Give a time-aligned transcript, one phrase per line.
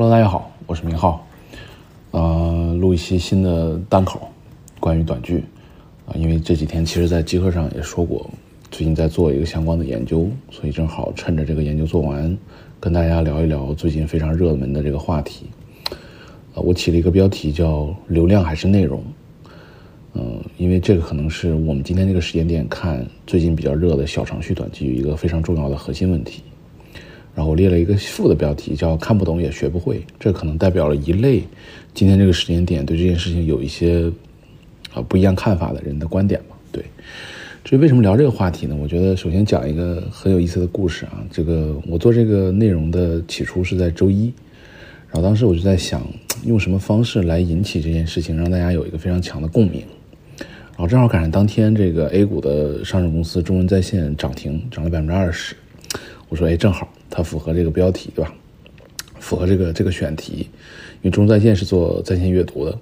[0.00, 1.26] Hello，大家好，我是明浩，
[2.12, 4.30] 呃，录一期新的单口，
[4.80, 5.44] 关于短剧
[6.06, 8.30] 啊，因为这几天其实，在集合上也说过，
[8.70, 12.34] 最近在做一个相关的研究，所以正好趁着这个研究做完，
[12.80, 15.44] 跟大家聊一聊最近非常热门的这个话题。
[16.54, 19.04] 呃，我起了一个标题叫“流量还是内容”，
[20.16, 26.42] 嗯，因为这个可能是我们今天这个时间点看最近比较热的小程序短剧一个非常重要的核心问题。
[27.34, 31.42] 然后我列了一个副的标题，叫“看不懂也学不会”，这可能代表了一类
[31.94, 34.10] 今天这个时间点对这件事情有一些
[34.92, 36.56] 啊不一样看法的人的观点嘛。
[36.72, 36.84] 对，
[37.64, 38.76] 至于为什么聊这个话题呢？
[38.80, 41.24] 我觉得首先讲一个很有意思的故事啊。
[41.30, 44.32] 这个我做这个内容的起初是在周一，
[45.08, 46.06] 然后当时我就在想，
[46.44, 49.82] 用什么方式来引起这件事情，让大家有一个非常强的共鸣。
[50.38, 55.54] 然后正好赶上当天这个 A 股的上市公司中文在线涨停，涨了百分之二十。
[56.30, 56.88] 我说，哎，正好。
[57.10, 58.32] 它符合这个标题，对吧？
[59.18, 60.48] 符合这个这个选题，
[61.02, 62.78] 因为中在线是做在线阅读的，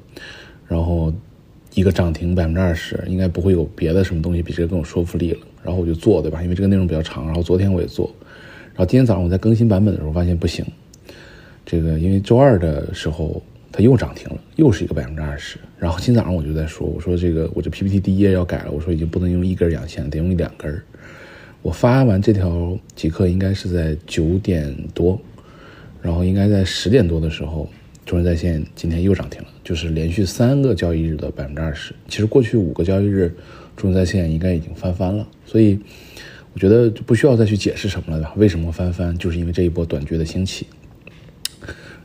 [0.69, 1.13] 然后
[1.73, 5.41] 一个涨停百分之二十，应该不会有别的什么东西比这个更有说服力了。
[5.65, 6.43] 然后我就做，对吧？
[6.43, 7.25] 因为这个内容比较长。
[7.25, 8.15] 然后昨天我也做，
[8.75, 10.63] 然后今天早上我在更新版本的时候发现不行，
[11.65, 15.59] 这个因为周二的时候它又涨停了，又是一个百分之二十。
[15.79, 20.81] 然后今早上我就在说，我说这个我这 PPT 第一页要改了，我说已经不能用一根阳线，得用两根。
[21.61, 25.21] 我发完这条即刻应该是在九点多，
[26.01, 27.69] 然后应该在十点多的时候，
[28.07, 31.93] 中人在线今天又涨停了，就是连续三个交易日的百分之二十。
[32.09, 33.35] 其实过去五个交易日，
[33.77, 35.79] 中人在线应该已经翻番了，所以
[36.55, 38.33] 我觉得就不需要再去解释什么了？
[38.37, 39.19] 为什么翻番？
[39.19, 40.67] 就是因为这一波短剧的兴起。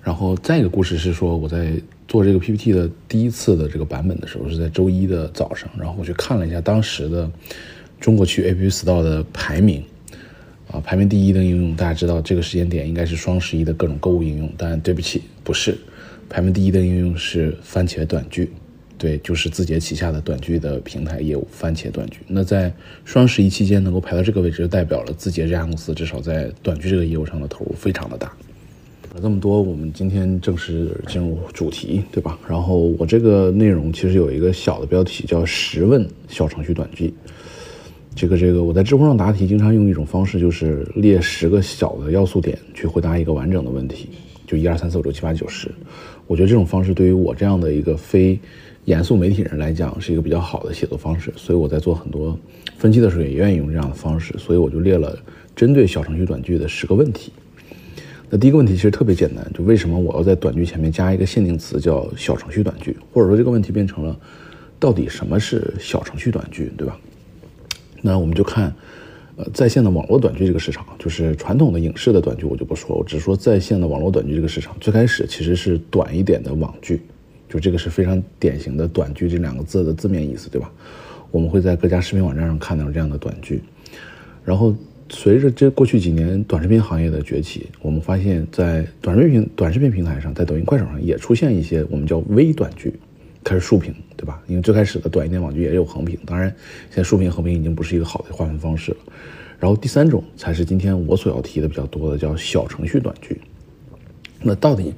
[0.02, 1.72] 然后再一个故事是说，我在
[2.08, 7.32] 做这个 PPT 的第一次的这个版本的时候，是在周一的早上，然后我去看了一下当时的。
[8.04, 9.82] 中国区 APP Store 的排名，
[10.70, 15.78] 啊，排名第一的应用，大家知道这个时间点应该是双十一的各种购物应用，但对不起，不是，
[16.28, 18.52] 排名第一的应用是番茄短剧，
[18.98, 22.18] 对，就是字节旗下的短剧的平台业务，番茄短剧。
[22.28, 22.73] 那在
[23.05, 28.30] 双十一期间能够排到这个位置，就代表了字节这家公司至少在短剧这个业务上的投入非常的大。
[29.22, 32.38] 这么多，我们今天正式进入主题，对吧？
[32.50, 37.14] 然后我这个内容其实有一个小的标题，叫十问小程序短剧。
[38.16, 44.10] 这个这个，我在知乎上答题，经常用一种方式，就是列十个小的要素点去回答一个完整的问题，
[44.46, 45.70] 就一二三四五六七八九十。
[46.28, 48.40] 我觉得这种方式对于我这样的一个非
[48.86, 51.34] 严肃媒体人来讲，是一个比较好的写作方式。
[51.36, 52.38] 所以我在做很多
[52.78, 54.34] 分析的时候，也愿意用这样的方式。
[54.38, 55.18] 所以我就列了
[55.56, 57.32] 针对小程序短剧的十个问题。
[58.30, 64.16] 那第一个问题其实特别简单，就为什么我要在短剧前面加一个限定词叫小程序短剧，或者说这个问题变成了
[64.80, 66.98] 到底什么是小程序短剧，对吧？
[68.05, 68.75] 那我们就看，
[69.37, 74.75] 呃，在线的网络短剧这个市场，就是传统的影视的短剧，我就不说，我只说在线的网络短剧这个市场。
[74.81, 77.02] 最开始其实是短一点的网剧，
[77.47, 80.69] 就这个是非常典型的短剧这两个字的字面意思，对吧？
[81.31, 83.64] 我们会在各家视频网站上看到这样的短剧。
[84.43, 84.75] 然后
[85.09, 92.93] 随着这过去几年短视频行业的崛起，我们发现，在短视频短视频平台上，在抖音、快手上也出现一些我们叫微短剧。
[93.43, 94.42] 它是竖屏，对吧？
[94.48, 96.48] 因为最开始的短一点网剧也有横屏，当然
[96.89, 98.98] 现在竖屏、横屏已经不是一个好的划分方式了。
[99.59, 103.39] 然后第三种才是今天我所要提的比较多的，叫小程序短剧。
[104.42, 104.93] 那到底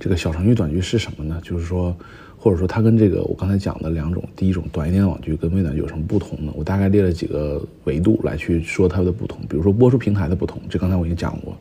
[0.00, 1.40] 这个小程序短剧是什么呢？
[1.44, 1.96] 就是说，
[2.36, 6.52] 或者说它跟这个我刚才讲的两种，第一种短一点的网剧跟微短剧有什么不同呢？
[6.56, 9.40] 我大概列了几个维度来去说它的不同。
[9.48, 11.56] 比如说播出平台的不同，这刚才我已经讲过，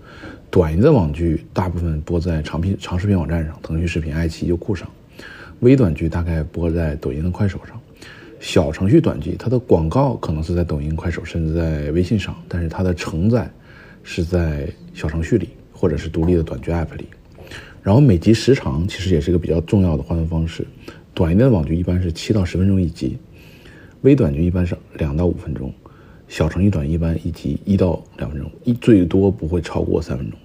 [0.50, 4.90] 短一的网剧大部分播在长频长视频网站上，腾讯视频、爱奇艺、优酷上。
[5.62, 7.80] 微短剧大概播在抖音和快手上，
[8.40, 13.50] 小程序短剧它的广告可能是在抖音、快手，甚至在微信上，但是它的承载
[14.04, 17.08] 是在小程序里或者是独立的短剧 App 里。
[17.82, 20.68] 然后每集时长其实也是一个比较重要的划分方式，
[21.14, 23.18] 短一点的网剧一般是七到十分钟一集，
[24.02, 25.74] 微短剧一般是两到五分钟，
[26.28, 30.38] 小程序短一般一集一到两分钟，一最多不会超过三分钟，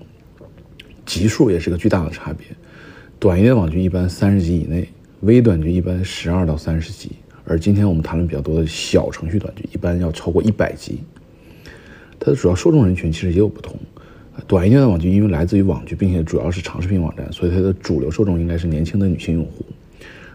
[1.05, 2.47] 集数也是个巨大的差别，
[3.19, 4.89] 短一点的网剧一般三十集以内。
[5.23, 7.13] 微短剧一般十二到三十集，
[7.45, 10.99] 而今天我们谈论比较多的小程序短剧一般要超过一百集。
[12.19, 13.77] 它的主要受众人群其实也有不同，
[14.49, 19.65] 短一点的网剧因为来自于网剧，并且主要是长视频网站，所以它的主流受众应该是年轻的女性用户。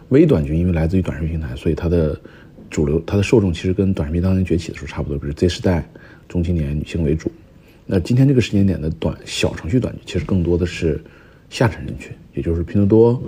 [0.07, 2.17] 微短剧因为来自于短视频平台，所以它的
[2.69, 5.85] 主流它的受众其实跟短视频当年崛起的时候差不多，比如 Z 时代
[6.29, 7.29] 中青年女性为主。
[7.85, 11.03] 那今天这个时间点的短小程序短剧其实更多的是
[11.49, 13.23] 下沉人群，也就是拼多多。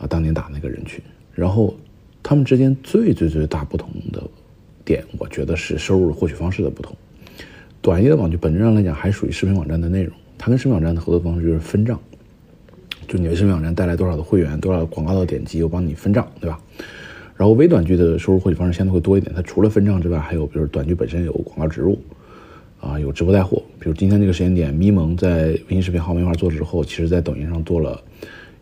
[0.00, 1.00] 啊，当年打那个人群，
[1.34, 1.74] 然后
[2.22, 4.22] 他们之间最最最大不同的
[4.84, 6.96] 点，我觉得是收入获取方式的不同。
[7.82, 12.00] 短一的网剧本质上来讲还属于视频网站的内容，它跟视频网站的合作方式就是分账。
[13.08, 16.60] 就你微视频网站带来多少的会员，多少广告的点击，我帮你分账，对吧？
[17.36, 21.98] 然后微短剧的收入获取方式相对会多一点，它除了分账之外，还有比如短剧本身有广告植入，
[22.80, 23.62] 啊，有直播带货。
[23.78, 28.00] 比如今天这个时间点，咪蒙在微信视频号没法做之后，其实在抖音上做了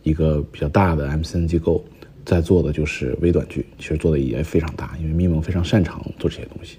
[0.08, 1.84] 一个比较大的 MCN 机构
[2.24, 6.78] 在做的就是微短剧，其实做的也非常大，因为咪蒙非常擅长做这些东西。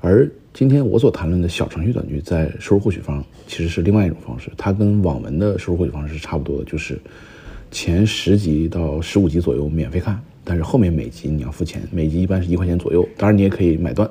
[0.00, 6.98] 而今天我所谈论的小程序短剧在收入获取方其实是另外一种方式，它跟网文的收入获取方式是差不多的，就是
[7.70, 14.08] 前十集到十五集左右免费看，但是后面每集你要付钱，每集一般是一块钱左右，当然你也可以买断，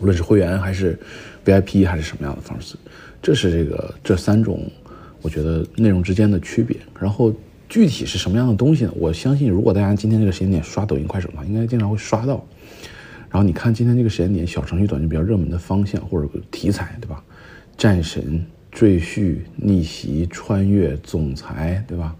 [0.00, 0.98] 无论是会员还是
[1.44, 2.76] VIP 还是什么样的方式，
[3.20, 4.70] 这是这个这三种
[5.28, 6.74] 我觉得内容之间的区别。
[6.98, 7.30] 然后
[7.68, 8.92] 具体是什么样的东西呢？
[8.96, 12.42] 我相信如果大家今天这个时间点刷抖音、快手的话，应该经常会刷到。
[13.28, 17.22] 然后你看今天这个时间点，小程序短剧比较热门的方向或者题材，对吧？
[17.76, 18.42] 战神、
[18.72, 22.16] 赘婿、逆袭、穿越、总裁，对吧？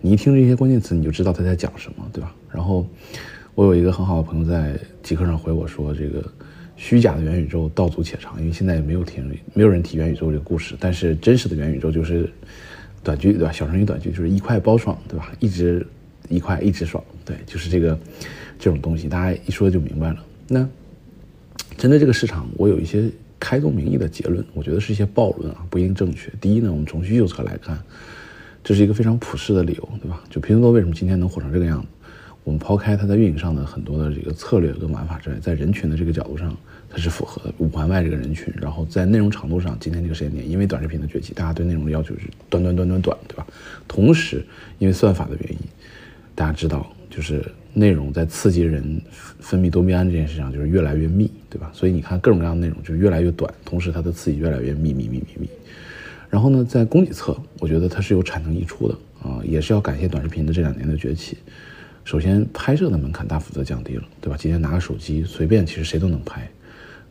[0.00, 2.32] 你一听这些关键词，你就知道他在讲什么，对吧？
[2.52, 2.86] 然后
[3.56, 6.24] 我有一个很好的朋友在极客上回我说，这个
[6.76, 12.28] 虚假的元宇宙道阻且长，因为现在也没有听没有人提元宇宙这个故事，但是真实的元宇宙就是
[13.02, 13.52] 短剧，对吧？
[13.52, 15.32] 小程序短剧就是一块包爽，对吧？
[15.38, 15.86] 一直
[16.28, 17.98] 一块一直爽，对，就是这个
[18.58, 20.24] 这种东西，大家一说就明白了。
[20.48, 20.68] 那
[21.76, 26.30] 针对这个市场，我有一些开宗明义的结论，我觉得是一些暴论啊，不一定正确。
[26.40, 27.78] 第一呢，我们从需求侧来看，
[28.62, 30.22] 这是一个非常普世的理由，对吧？
[30.28, 31.86] 就拼多多为什么今天能火成这个样子？
[32.44, 36.56] 我们抛开它在运营上的很多的这个策略跟玩法之外，在人群的这个角度上，
[36.88, 38.54] 它是符合的五环外这个人群。
[38.60, 43.46] 然后在内容长度上，今天这个时间点，因为短视频的崛起，大家对内容的要求是短短短短短，对吧？
[43.88, 44.44] 同时，
[44.78, 45.58] 因为算法的原因，
[46.34, 47.44] 大家知道就是。
[47.76, 49.02] 内容在刺激人
[49.40, 51.72] 分泌多巴胺这件事上就是越来越密，对吧？
[51.74, 55.48] 所以你看各种各样的内容就越来越短，同时它的刺激越来越密密密密密。
[56.30, 58.94] 然后呢，在供给侧，我觉得它是有产能溢出的
[59.24, 61.36] 啊，也是要感谢短视频的这两年的崛起。
[62.04, 64.36] 首先，拍摄的门槛大幅的降低了，对吧？
[64.38, 66.46] 今天拿个手机随便，其实谁都能拍。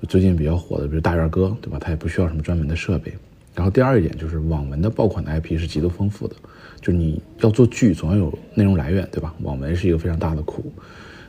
[0.08, 1.80] 最近比较火的，比如大院哥，对吧？
[1.80, 3.12] 他也不需要什么专门的设备。
[3.56, 6.36] 然后第二一点就是网文的爆款的 IP 是极度丰富的。
[6.80, 9.34] 就是你要做剧，总要有内容来源，对吧？
[9.42, 10.72] 网文是一个非常大的库。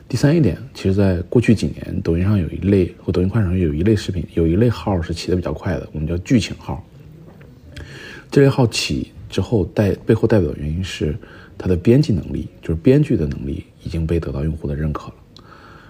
[0.07, 6.85] 第三一点，其实，在过去几年，抖音上有一类，或抖音快手上有一类视频，有一类号是起的比较快的，我们叫剧情号。
[8.29, 11.15] 这类号起之后代背后代表的原因是
[11.57, 15.15] 它的编辑能力，就是编剧的能力已经被得到用户的认可了。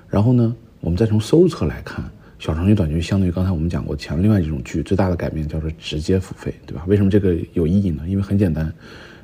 [0.10, 2.04] 然后呢，我们再从收入侧来看，
[2.40, 6.84] 小程序短剧相对于刚才我们讲过前另外几种剧最大的改变叫做直接付费，对吧？
[6.88, 8.04] 为什么这个有意义呢？
[8.08, 8.72] 因为很简单。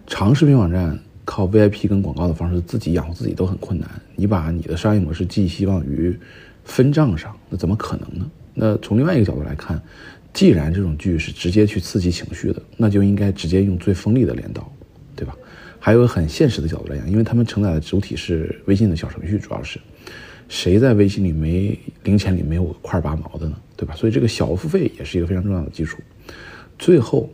[0.08, 6.18] 长视频网站靠 VIP 跟广告的方式自己养活自己都很困难，你把你的商业模式寄希望于
[6.66, 8.30] 分账上，那怎么可能呢？
[8.54, 9.82] 那从另外一个角度来看，
[10.34, 14.70] 既然这种剧是直接去刺激情绪的，那就应该直接用最锋利的镰刀，
[15.84, 19.80] 还有很现实的角度来讲，因为他们承载的主体是微信的小程序，主要是
[20.48, 23.58] 谁在微信里没零钱里没有块八毛的呢？
[23.76, 23.96] 对吧？
[23.96, 25.98] 所以这个小额付费也是一个非常重要的基础。
[26.80, 27.30] 最后。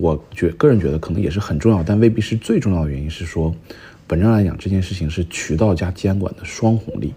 [0.00, 3.52] 我觉个人觉得可能也是很重要，但未必是最重要的原因是说，
[4.06, 7.12] 本质上来讲这件事情是渠道加监管的双红利。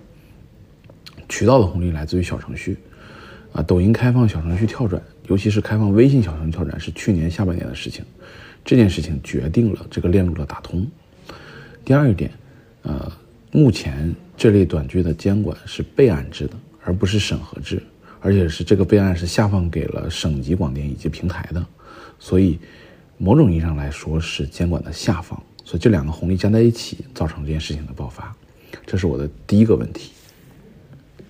[1.29, 2.75] 渠道的红利来自于小程序，
[3.51, 8.03] 啊，抖音开放小程序跳转，尤其是开放微信小程序跳转是去年下半年的事情，
[8.63, 10.85] 这件事情决定了这个链路的打通。
[11.83, 12.31] 第二点，
[12.83, 13.11] 呃，
[13.51, 17.81] 目前这类短剧的监管是备案制的，而不是审核制，
[18.19, 21.65] 而且是这个备案是下放给了省级广电以及平台的。
[22.19, 22.59] 所以，
[23.17, 28.35] 某种意义上来说是监管的下放，所以这两个红利加在一起，造成这件事情的爆发，
[28.85, 30.11] 这是我的第一个问题。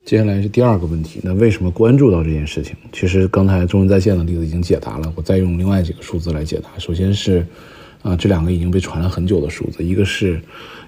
[0.04, 2.76] 接下来是第二个问题，那为什么关注到这件事情？
[2.92, 6.70] 其实刚才中文在线的例子已经解答了，我再用另外几个数字来解答。
[6.80, 7.46] 首先是，
[8.02, 10.42] 啊，这两个已经被传了很久的数字，一个是，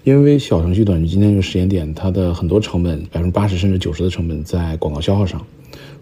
[0.03, 5.45] 因为小程序短剧今天这个时间点，它的很多成本，百分之八十甚至九十的成本在广告消耗上，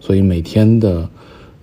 [0.00, 1.08] 所以每天的。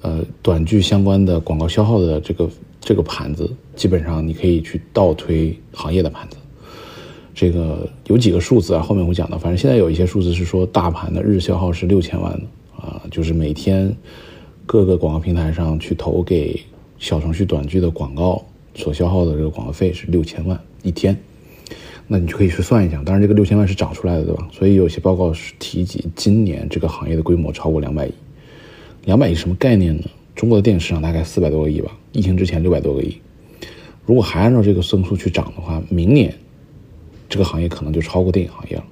[0.01, 6.37] 呃，短剧相关的广告消耗的这个这个盘子，基本上你可以去倒推行业的盘子。
[7.39, 9.37] 这个有几个数字啊，后面我讲到。
[9.37, 12.33] 反正现在有一些数字是说，大盘的日消耗是六千万
[12.75, 13.95] 啊，就是每天
[14.65, 16.59] 各个广告平台上去投给
[16.97, 18.43] 小程序短剧的广告
[18.75, 21.17] 所消耗的这个广告费是六千万一天。
[22.09, 24.45] 那你就可以去算一下，当然这个六千万是涨出来的，对吧？
[24.51, 28.13] 所以有些报告是提及今年这个行业的规模超过两百亿。
[29.05, 30.03] 两百亿什么概念呢？
[30.35, 33.15] 中国的电影市场大概四百多个亿吧，疫情之前六百多个亿。
[34.05, 36.35] 如果还按照这个增速去涨的话，明年
[37.29, 38.83] 这个行业可能就超过电影行业了。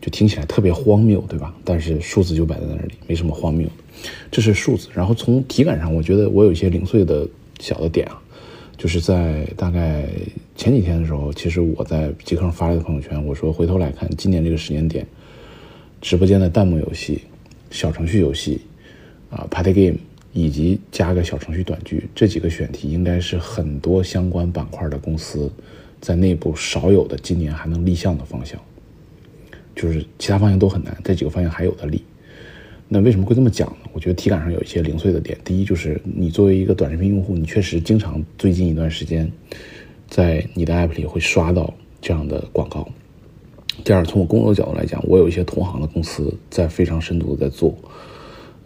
[0.00, 1.54] 就听起来特别荒谬，对吧？
[1.64, 3.66] 但是数字就摆在那里，没什么荒谬。
[4.30, 4.88] 这是数字。
[4.92, 7.26] 然后从体感上，我觉得我有一些零碎的
[7.58, 8.20] 小的点啊，
[8.76, 10.06] 就是在大概
[10.56, 15.06] 前几天的时候，其实我在极客上发了一个朋友圈，我说回头来看今年这个时间点，
[16.02, 17.22] 直播间的弹幕游戏、
[17.70, 18.60] 小程序游戏
[19.30, 19.96] 啊、Party Game
[20.34, 25.50] 以及加个小程序短剧这几个选题，应该是很多相关板块的公司
[26.04, 28.60] 在内部少有的今年还能立项的方向。
[29.74, 32.04] 就是其他方向都很难，这几个方向还有的立。
[32.86, 33.88] 那为什么会这么讲呢？
[33.94, 35.38] 我觉得体感上有一些零碎的点。
[35.42, 39.32] 第一，就是你作为一个短视频用户，你确实经常最近一段时间，
[40.06, 42.86] 在你的 app 里会刷到这样的广告。
[43.82, 47.74] 第二，从我工作角度来讲，我有一些同行的公司在非常深度的在做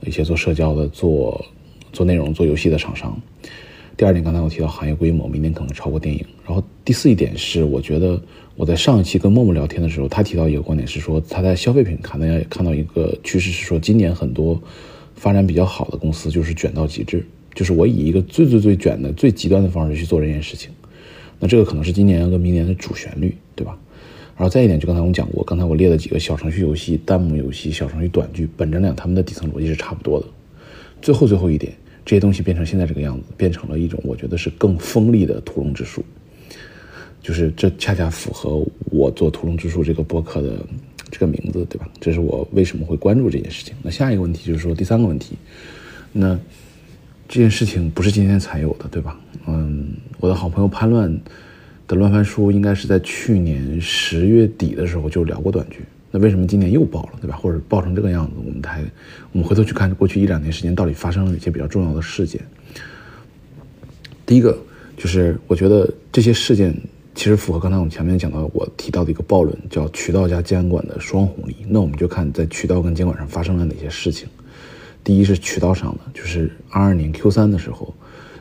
[0.01, 1.43] 一些做社交的、做
[1.93, 3.19] 做内容、做游戏的厂商。
[3.99, 6.25] 第二点，刚才我提到行业规模，明年可能超过电影。
[6.47, 8.19] 然后第四一点是，我觉得
[8.55, 14.63] 我在上一期跟默默聊天的时候，他提到一个观点是说，他在消费品看到看到一个趋势是说，今年很多
[15.17, 17.27] 发展比较好的公司就是卷到极致，
[17.57, 20.71] 就是我以一个最最最卷的、最极端的方式去做这件事情。
[21.41, 23.77] 那这个可能是今年跟明年的主旋律，对吧？
[24.37, 30.27] 然后再一点，就刚才我们讲过，刚才我列了几个小程序游戏、弹幕游戏、小程序短剧，本质量他们的底层逻辑是差不多的。
[31.03, 31.73] 最后最后一点。
[32.09, 36.03] 这些东西变成现在这个样子，变成了一种我觉得是更锋利的屠龙之术，
[37.21, 40.65] 就是这恰恰符合我做屠龙之术这个博客的
[41.11, 41.87] 这个名字，对吧？
[42.01, 43.75] 这是我为什么会关注这件事情。
[43.83, 45.37] 那下一个问题就是说第三个问题，
[46.11, 46.35] 那
[47.29, 49.21] 这件事情不是今天才有的，对吧？
[49.47, 49.89] 嗯，
[50.19, 51.15] 我的好朋友潘乱
[51.87, 55.81] 的乱翻书应该是在去年十月底的时候就聊过短剧。
[56.11, 57.37] 那为什么今年又爆了，对吧？
[57.37, 58.83] 或者爆成这个样子，我们还
[59.33, 62.41] 我们回头去看过去一两年时间到底发生了哪些比较重要的事件。
[64.25, 64.59] 第一个
[64.97, 66.75] 就是我觉得这些事件
[67.15, 71.57] 其实符合刚才我们前面讲到我提到的一个暴论，叫渠道加监管的双红利。
[71.69, 74.29] 那我们就看在渠道跟监管上发生了哪些事情。
[75.05, 77.95] 第一是渠道上的，就是二二年 Q 三的时候，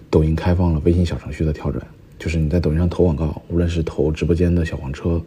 [0.10, 1.86] 抖音开放了微信小程序的跳转，
[2.18, 5.22] 就是你在抖音上投广告，无论是投直播间的小黄车。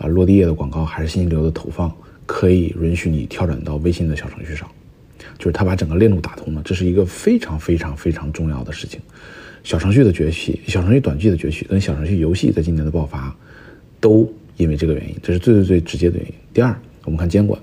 [0.00, 4.66] 啊，落地页的广告还是信息流的投放，可以允许你跳转到微信的小程序上，
[5.38, 8.98] 就是他把整个链路打通了，这是一个非常非常非常重要的事情。
[9.62, 13.36] 小程序的崛起，小程序短剧的崛起，跟小程序游戏在今年的爆发，
[14.00, 14.26] 都
[14.56, 16.34] 因为这个原因，这是最最最直接的原因。
[16.54, 17.60] 第二，我们看监管，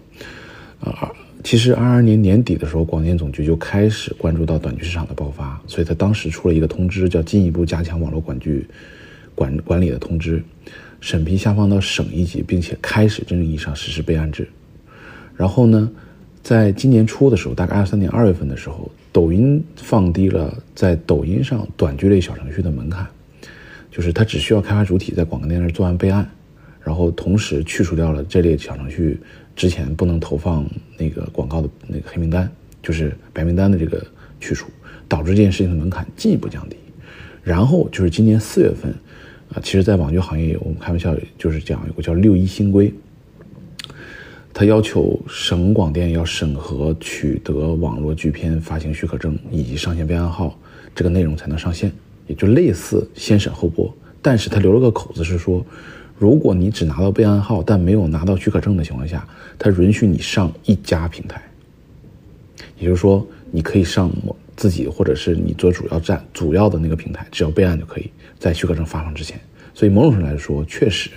[0.79, 1.11] 啊，
[1.43, 8.63] 其实二二年年底的时候，广电总局就开始关注到短剧市场的爆发，所以他当时出了一个通知，叫进一步加强网络管剧
[9.33, 10.43] 管管理的通知。
[10.99, 14.47] 审批下放到省一级，并且开始真正意义上实施备案制。
[15.35, 15.89] 然后呢，
[16.41, 23.05] 在今年初的时候，大概二三年二月份的时候，抖音放低了在抖音上短剧类小程序的门槛，
[23.91, 26.27] 就是它只需要开发主体在广告店那做完备案，
[26.81, 29.19] 然后同时去除掉了这类小程序
[29.55, 32.51] 之前不能投放那个广告的那个黑名单，
[32.81, 34.03] 就是白名单的这个
[34.39, 34.67] 去除，
[35.07, 36.75] 导致这件事情的门槛进一步降低。
[37.43, 38.91] 然后就是今年四月份。
[39.53, 42.93] 啊，其实，在网剧行业，我们开玩笑就是讲有个叫“六一新规”，
[44.53, 50.57] 它要求省广电要审核取得网络剧片发行许可证以及上线备案号，
[50.93, 51.91] 这个内容才能上线，
[52.27, 53.91] 也就类似先审后播。
[54.21, 55.65] 但是它留了个口子，是说，
[56.17, 59.25] 如果你只拿到备案号，但没有拿到许可证的情况下，
[59.57, 61.41] 它允许你上一家平台，
[62.77, 64.11] 也就是说，你可以上
[64.57, 68.11] 自己或者是你做主要站主要的那个平台，只要备案就可以。
[68.37, 69.39] 在许可证发放之前，
[69.73, 71.09] 所以某种程度来说，确实，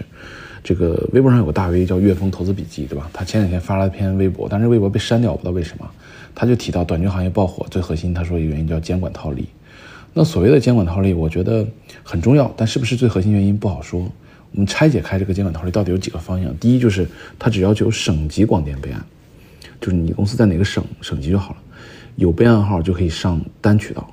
[0.63, 3.11] 这个微博上有个大 V 叫岳峰投资笔记，对吧？
[3.13, 5.91] 他前两天发了一篇微博，但是微博被删掉，我不知道为什么。
[6.35, 9.49] 他就提到短剧行业爆火最核心，他说一个原因叫监管套利。
[10.15, 11.67] 那所谓的监管套利，我觉得
[12.03, 14.01] 很重要，但是不是最核心原因不好说。
[14.53, 16.57] 我们拆解开这个监管套利到底有几个方向。
[16.57, 17.07] 第一就是
[17.39, 19.05] 他只要求省级广电备案，
[19.81, 21.57] 就是你公司在哪个省省级就好了，
[22.21, 24.07] 有备案号就可以上单渠道。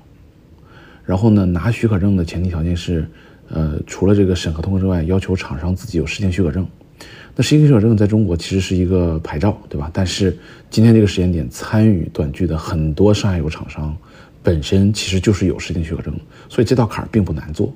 [1.05, 3.05] 然后呢，拿许可证的前提条件是，
[3.49, 6.65] 呃，除了这个审核通过之外，要求厂商自己有实行许可证。
[7.35, 9.91] 那实行许可证在中国其实是一个牌照，对吧？
[9.93, 10.37] 但是
[10.69, 13.95] 今天这个时间点，参与短剧的很多上下游厂商
[14.41, 17.73] 本身其实就是有实行许可证，所以这道坎儿并不难做。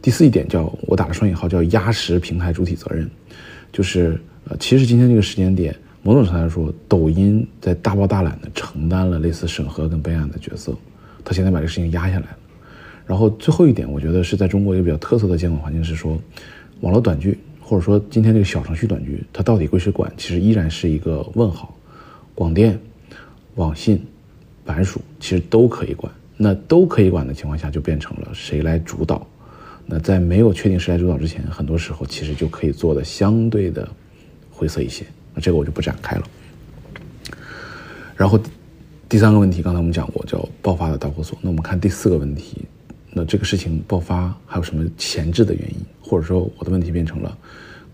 [0.00, 3.10] 第四一点叫我打了双引号，叫压实平台主体责任，
[3.72, 4.16] 就是
[4.48, 5.74] 呃，其实今天这个时间点，
[6.06, 10.72] 某种程度来说，抖音在大包大揽的承担了类似审核跟备案的角色，
[11.24, 12.38] 他现在把这个事情压下来了。
[13.04, 16.16] 然后最后一点，我觉得是在中国一个比较特色的监管环境是说，
[16.80, 21.74] 网络短剧或者说今天这个小程序短剧，它到底归谁管，其实依然是一个问号。
[22.36, 22.78] 广电、
[23.56, 24.00] 网信、
[24.64, 29.26] 版署其实都可以管，那都可以管的情况下，就变成了谁来主导。
[29.84, 33.88] 那在没有确定谁来主导之前，很多时候其实就可以做的相对的
[34.52, 35.04] 灰色一些。
[35.36, 36.26] 那这个我就不展开了。
[38.16, 38.40] 然后
[39.08, 41.38] 第三个问题，刚才我们讲过叫爆发的导火索。
[41.40, 42.64] 那我们看第四个问题。
[43.12, 45.76] 那这个事情爆发还有什么前置的原因？
[46.02, 47.38] 或者说我的问题变成了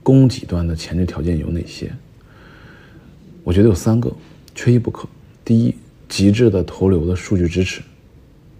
[0.02, 1.92] 供给端的前置条件有哪些？
[3.44, 4.12] 我觉得有三个，
[4.54, 5.08] 缺一不可。
[5.44, 5.74] 第一，
[6.08, 7.82] 极致的投流的数据支持，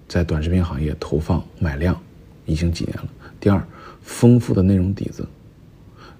[0.09, 2.01] 在短视频行业投放买量
[2.47, 3.09] 已经几年了。
[3.41, 3.65] 第二，
[4.03, 5.27] 丰富的内容底子。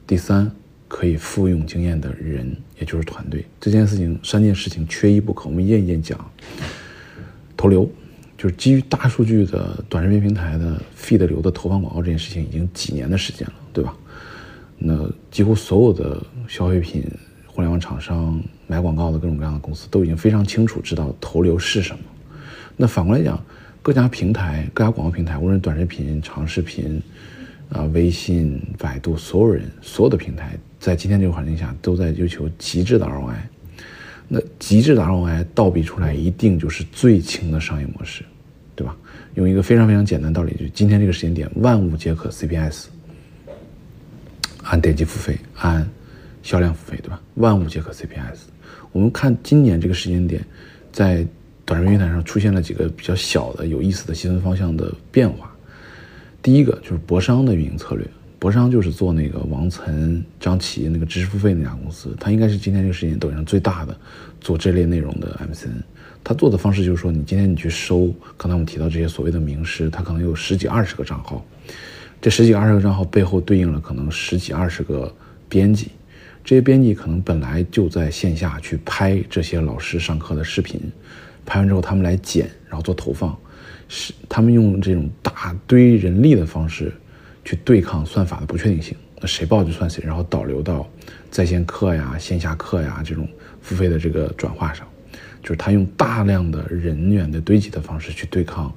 [0.07, 0.50] 第三，
[0.94, 3.42] 可以复用经验的人，也就是团队。
[3.58, 5.49] 这件事情三件事情缺一不可。
[5.49, 6.30] 我们一件一件讲。
[7.56, 7.90] 投流
[8.37, 13.96] 就是基于大数据的短视频平台的 feed 流的投放广告这件事情，已经几年的时间了，对吧？
[14.76, 17.04] 那几乎所有的消费品。
[17.46, 22.02] 互联网厂商买广告的各种各样的公司都已经非常清楚知道投流是什么。
[22.78, 23.38] 那反过来讲，
[23.82, 27.02] 各家平台、各家广告平台，无论短视频、长视频，
[27.68, 33.36] 啊，微信、百度，所有人、所有的平台，在今天这个环境下，都在追求极致的 ROI。
[34.26, 38.24] 那极致的 ROI 倒逼出来，一定就是最轻的商业模式，
[38.74, 38.96] 对吧？
[39.36, 42.86] 用一个非常非常简单道理，就今天这个时间点，万物皆可 CPS，
[44.64, 45.88] 按点击付费，按。
[46.42, 47.22] 销量付费，对吧？
[47.36, 48.40] 万物皆可 CPS。
[48.90, 50.44] 我们看今年这个时间点，
[50.90, 51.24] 在
[51.64, 55.54] 短视频平台上出现了几个比较小的、有意思的细分方向的变化。
[56.42, 58.04] 第一个就是博商的运营策略，
[58.42, 63.96] 博商就是做那个王岑、张琪那个知识付费那家公司，他应该是今天这个时间抖音上最大的
[64.40, 65.80] 做这类内容的 MCN。
[66.25, 71.46] 他做的方式就是说，你今天你去收，刚才我们提到这些所谓的名师，他可能有十几二十个账号，
[72.20, 75.14] 这十几二十个账号背后对应了可能十几二十个
[75.49, 75.92] 编辑。
[76.42, 80.80] 这些编辑可能本来就在线下去拍这些老师上课的视频，
[81.46, 83.38] 拍完之后他们来剪，然后做投放，
[83.87, 86.92] 是他们用这种大堆人力的方式
[87.44, 88.96] 去对抗算法的不确定性。
[89.20, 90.88] 那谁报就算谁，然后导流到
[91.30, 93.28] 在线课呀、线下课呀这种
[93.61, 94.87] 付费的这个转化上，
[95.42, 98.75] 就是他用大量的人员的堆积的方式去对抗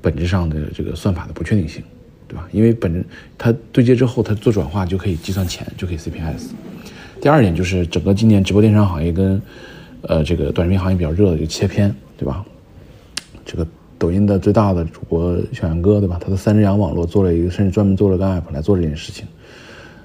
[0.00, 1.82] 本质上的这个算法的不确定性，
[2.26, 2.48] 对吧？
[2.50, 3.04] 因为本质
[3.36, 6.50] 他对接之后，他做转化就可以计算钱，就可以 CPS。
[7.20, 9.42] 第二点就是整个今年直播电商行业跟，
[10.02, 12.42] 呃，这个短视频行业比较热的一个切片，对吧？
[13.44, 13.66] 这个
[13.98, 16.18] 抖音的最大的主播小杨哥，对吧？
[16.22, 19.26] 他的三只羊网络做了一个，甚至专门做了个 app 来做这件事情。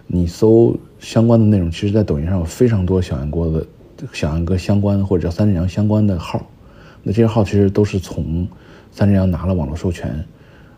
[0.08, 3.66] 你搜相关的内容，其实，在抖音上有非常多小杨哥的
[4.12, 6.46] 小杨哥相关或者叫三只羊相关的号。
[7.04, 8.48] 那这些号其实都是从
[8.92, 10.14] 三只羊拿了网络授权，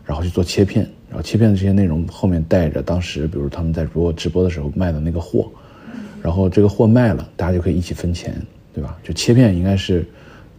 [0.04, 5.48] 然后去做切片，然后切片的这些内容后面带着当时，比如他们在播直播的时候卖的那个货。
[6.22, 8.34] 然后这个货卖了，大家就可以一起分钱，
[8.74, 8.96] 对吧？
[9.02, 10.04] 就切片应该是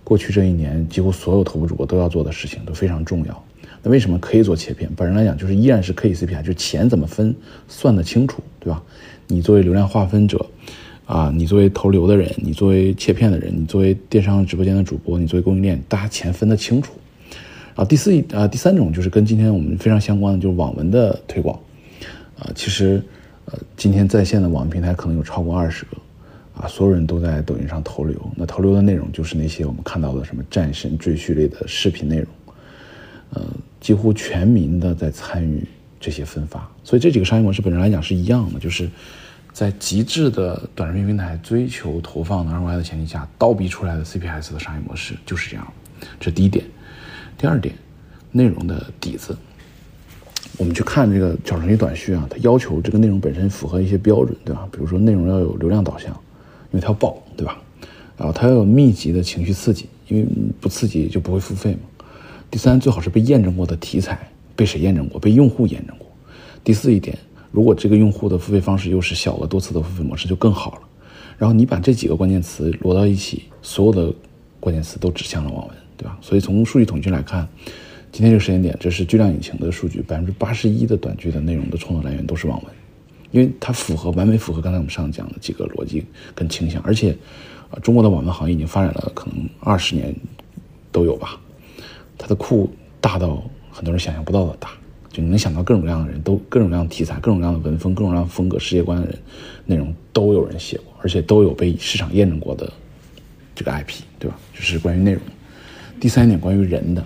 [0.07, 3.43] 过去这一年几乎所有头部主播都要做的事情，都非常重要。
[3.83, 4.89] 那为什么可以做切片？
[4.95, 7.35] 本人来讲，就是依然是可以 CPI，就是钱怎么分
[7.67, 8.81] 算得清楚，对吧？
[9.27, 10.45] 你作为流量划分者，
[11.05, 16.93] 啊，你作为投流的人，你作为切片的人，你作为电商直播间的主播，你作为供应链，大家钱分得清楚。
[17.75, 21.59] 啊，第四一啊，第三种就是跟今天我们非常相关的，就是网文的推广，
[22.39, 23.03] 啊，其实。
[23.49, 25.91] 呃，今天在线的网文平台可能有超过二十个，
[26.61, 28.19] 啊，所有人都在抖音上投流。
[28.35, 32.27] 那投流的内容就是那些我们看到的什么战神赘婿类的视频内容，
[33.31, 33.41] 呃，
[33.79, 35.63] 几乎全民的在参与
[35.99, 36.69] 这些分发。
[36.83, 38.89] 所以这几个商业模式本身来讲是一样的，就是
[39.53, 45.67] 在极致的短视频平台追求投放的 ROI 的前提下，倒逼出来的 CPS 的商业模式就是这样。
[46.19, 46.65] 这第一点。
[47.37, 47.75] 第二点，
[48.31, 49.37] 内容的底子。
[50.57, 54.67] 我们去看这个小程序短续啊，它要求这个内容本身符合一些标准，对吧？
[54.71, 56.19] 比如说内容要有流量导向，
[56.71, 57.61] 因为它要爆，对吧？
[58.17, 60.25] 然后它要有密集的情绪刺激，因为
[60.59, 61.79] 不刺激就不会付费嘛。
[62.49, 65.19] 第三，最好是被验证过的题材，被谁验证过？
[65.19, 66.07] 被用户验证过。
[66.63, 67.17] 第四一点，
[67.51, 70.81] 如果这个用户的付费方式又是小额多次的付费模式，就更好了。
[71.37, 74.13] 然后你把这几个关键词摞到一起，所有的
[74.59, 76.17] 关键词都指向了网文，对吧？
[76.21, 77.47] 所以从数据统计来看。
[78.09, 82.73] 今天这个时间点，这是巨量引擎的数据，百分之八十一的短剧的内容的创作来源都是网文，
[83.31, 87.15] 因为它符合完美符合刚才我们上讲的几个逻辑跟倾向，而且，
[87.69, 90.15] 啊，中国的网文行业已经发展了可能二十年
[90.91, 91.39] 都有吧，
[92.17, 92.69] 它的库
[93.01, 94.69] 大到很多人想象不到的大，
[95.11, 99.17] 就你能想到各种各样的人都各种各样的题材、各种各样的文风、各种各样的风格、世界观的人，
[99.65, 102.71] 内容都有人写过，而且都有被市场验证过的
[103.53, 104.37] 这个 IP，对吧？
[104.53, 105.21] 就是关于内容。
[105.99, 107.03] 第三点，关于人的。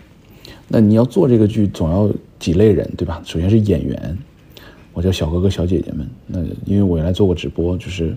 [0.67, 3.21] 那你要做这个剧，总要几类人，对吧？
[3.25, 4.17] 首先是演员，
[4.93, 6.09] 我叫小哥哥小姐姐们。
[6.27, 8.15] 那因为我原来做过直播，就是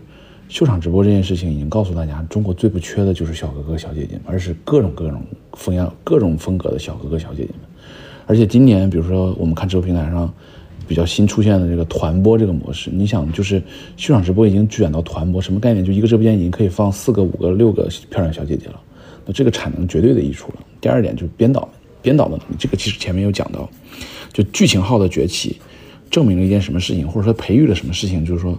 [0.48, 7.60] 秀场直播这件事情，已经告诉大家，中国最不缺的就是小哥哥小姐姐们，而是各种各种风样、各种风格的小哥哥小姐姐们。
[8.26, 10.32] 而且今年，比如说我们看直播平台上
[10.88, 13.62] 比较新出现的这个团播这个模式，你想，就是
[13.96, 15.84] 秀场直播已经卷到团播，什么概念？
[15.84, 18.80] 就一个直播间已经可以放四个、五个、六个漂亮小姐姐了，
[19.26, 20.58] 那这个产能绝对的溢出了。
[20.80, 21.68] 第二点就是编导。
[22.02, 22.56] 编导的能力。
[22.58, 23.66] 这个其实前面有讲到，
[24.30, 25.56] 就剧情号的崛起，
[26.14, 28.56] 证明了一件什么事情，或者说培育了什么事情，就是说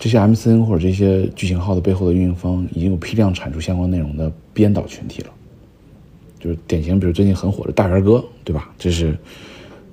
[0.00, 5.28] 这些 MCN 或者这些剧情号的背后的运营方已经有批量产出相关内容的编导群体了。
[6.40, 8.68] 就是典型，比如最近很火的大元哥，对吧？
[8.76, 9.16] 这是，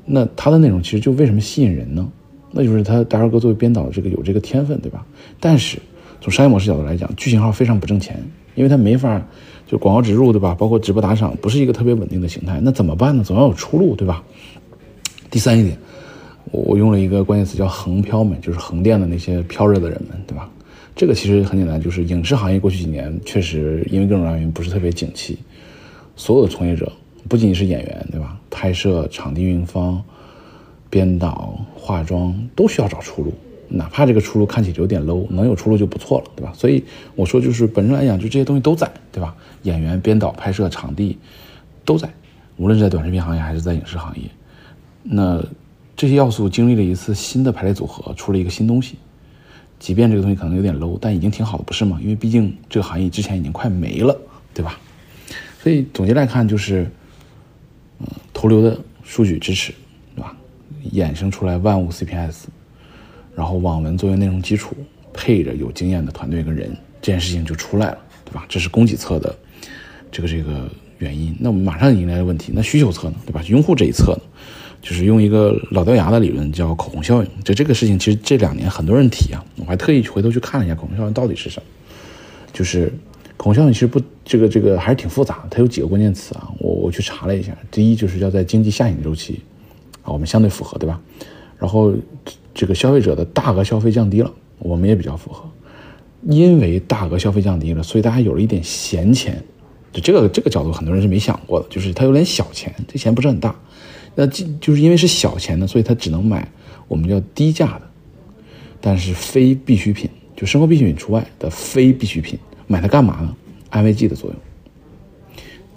[0.04, 2.12] 那他的内容其实就为什么吸引人呢？
[2.52, 5.06] 那就是他大元哥作为编导，这个有这个天分，对吧？
[5.40, 5.78] 但是
[6.22, 8.20] 从商业模式角度来讲，剧情号非常不挣钱，
[8.56, 9.24] 因为他没法
[9.68, 10.56] 就广告植入，对吧？
[10.58, 12.60] 包括直播打赏，不是一个特别稳定的形态。
[12.64, 13.24] 那怎么办呢？
[13.24, 14.24] 总要有出路，对吧？
[15.32, 15.78] 第三一点，
[16.52, 20.50] 我用了一个关键词叫“横漂们”，就是横店的那些飘着的人们，对吧？
[20.96, 25.38] 这个其实很简单，就是影视行业过去几年确实因为各种原因不是特别景气。
[26.16, 26.90] 所有的从业者
[27.28, 28.40] 不仅仅是演员，对吧？
[28.50, 30.02] 拍摄、场地运营方、
[30.90, 33.34] 编导、化妆都需要找出路，
[33.68, 36.54] 哪怕这个出路看起来有点 low，能有出路就不错了，对吧？
[36.56, 36.82] 所以
[37.16, 39.36] 我说，就是本身来讲，就这些东西都在，对吧？
[39.64, 41.18] 演员、编导、拍摄、场地
[41.84, 42.08] 都在，
[42.56, 44.24] 无论是在短视频行业还是在影视行业，
[45.04, 45.44] 那
[45.96, 48.96] 这些要素经历了一次新的排列组合，出了一个新东西。
[49.78, 52.00] 即便这个东西可能有点 low，但已经挺好的，不是吗？
[52.02, 54.18] 因为毕竟这个行业之前已经快没了，
[54.54, 54.80] 对吧？
[55.62, 56.90] 所以总结来看，就是，
[58.00, 59.74] 嗯，投流的数据支持，
[60.16, 60.36] 对吧？
[60.94, 62.46] 衍生出来万物 CPS，
[63.36, 64.76] 然后网文作为内容基础，
[65.14, 68.46] 配着有经验的团队跟人，这件事情就出来了，对吧？
[68.48, 69.36] 这是供给侧的
[70.12, 71.36] 这个这个原因。
[71.40, 73.44] 那我们马上迎来的问题，那需求侧呢，对吧？
[73.48, 74.22] 用户这一侧呢，
[74.86, 77.30] 就是用一个老掉牙的理论叫口红效应。
[77.44, 81.66] 就这个事情，其实这两年很多人提啊，我还特意回头去看了一下口红效应到底是什么，
[82.54, 82.94] 就是。
[83.38, 89.42] 口红效应其实不，这个这个还是挺复杂的，它有几个关键词啊，我我去查了一下，第一就是要在经济下行周期，
[90.04, 91.02] 啊，我们相对符合，对吧？
[91.60, 91.94] 然后
[92.54, 95.44] 这个消费者的大额消费降低了，我们也比较符合，
[96.30, 99.44] 因为大额消费降低了，所以大家有了一点闲钱，
[99.92, 103.54] 就这个这个角度很多人是没想过的，就是他有点小钱，这钱不是很大，
[104.16, 106.48] 那就是因为是小钱呢，所以他只能买
[106.88, 107.82] 我们叫低价的，
[108.80, 112.40] 但是非必需品，就生活必需品除外的非必需品。
[112.68, 113.36] 买它干嘛呢？
[113.70, 114.40] 安慰剂的作用。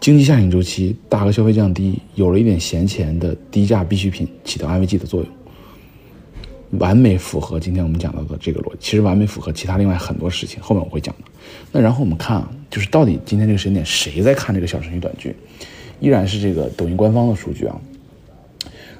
[0.00, 8.78] 经济下行周期，大额消费降低，有了一点闲钱的低价必需品起到安慰剂的作用，完美符合今天我们讲到的这个逻辑。
[8.78, 11.24] 其实完美符合其他另外很多事情，后面我会讲的。
[11.72, 15.34] 那然后我们看啊，就是到底今天这个时间点谁在看这个小程序短剧？
[16.00, 17.76] 依然是这个抖音官方的数据啊。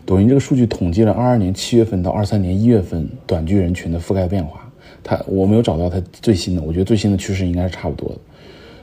[0.09, 4.67] 抖音这个数据统计了二二年七月份到二三年一月份短剧人群的覆盖变化。
[5.05, 8.19] 它我没有找到它最新的，我觉得最新的趋势应该是差不多的，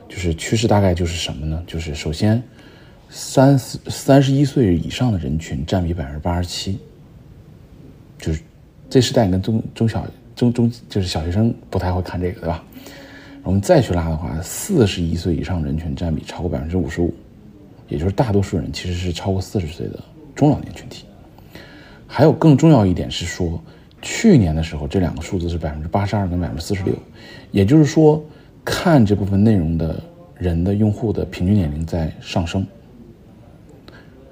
[0.07, 1.63] 就是趋势大概就是什么呢？
[1.65, 2.39] 就是首先，
[3.09, 6.77] 三四三十一岁以上的人群占比百分之八十七，
[8.19, 8.39] 就是
[8.87, 12.63] 这时代跟中中小中中就是小学生不太会看这个，对吧？
[13.41, 17.11] 我们再去拉的话，四十一岁以上人群占比超过百分之五十五，
[17.89, 19.99] 也就是大多数人其实是超过四十岁的
[20.35, 21.03] 中老年群体。
[22.15, 23.61] 还有更重要一点是说。
[24.01, 26.93] 去年的时候，这两个数字是百分之八十二跟百分之四十六，
[27.51, 28.23] 也就是说，
[28.63, 30.01] 看这部分内容的
[30.37, 32.65] 人的用户的平均年龄在上升。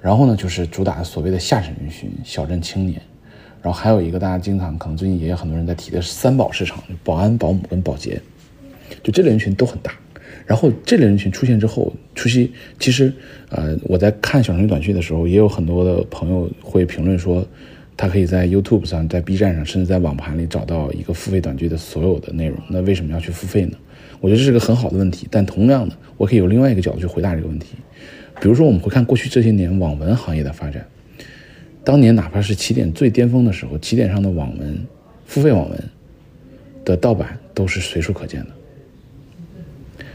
[0.00, 3.02] 然后呢，就是主打所谓的下沉人群、小镇青年，
[3.60, 8.18] 然后还有一个大家经常可能最近也有很多人在提的三保市场，保安、保姆跟保洁，
[9.02, 9.92] 就这类人群都很大。
[10.46, 13.12] 然后这类人群出现之后，初期其实，
[13.50, 17.44] 呃，我在看小程序短剧的时候，也有很多的朋友会评论说。
[17.96, 22.58] 他可以在 YouTube 上、在 B 站上，甚至在网盘里找到一个付费短剧的所有的内容。
[22.68, 23.76] 那为什么要去付费呢？
[24.20, 25.28] 我觉得这是个很好的问题。
[25.30, 27.76] 但同样的，我可以有另外一个角度去回答这个问题。
[28.40, 30.84] 比如说，我们会看过去这些年网文行业的发展。
[31.84, 34.86] 当年哪怕是起点最巅峰的时候，起点上的网文、
[35.26, 35.84] 付费网文
[36.84, 40.06] 的盗版都是随处可见的。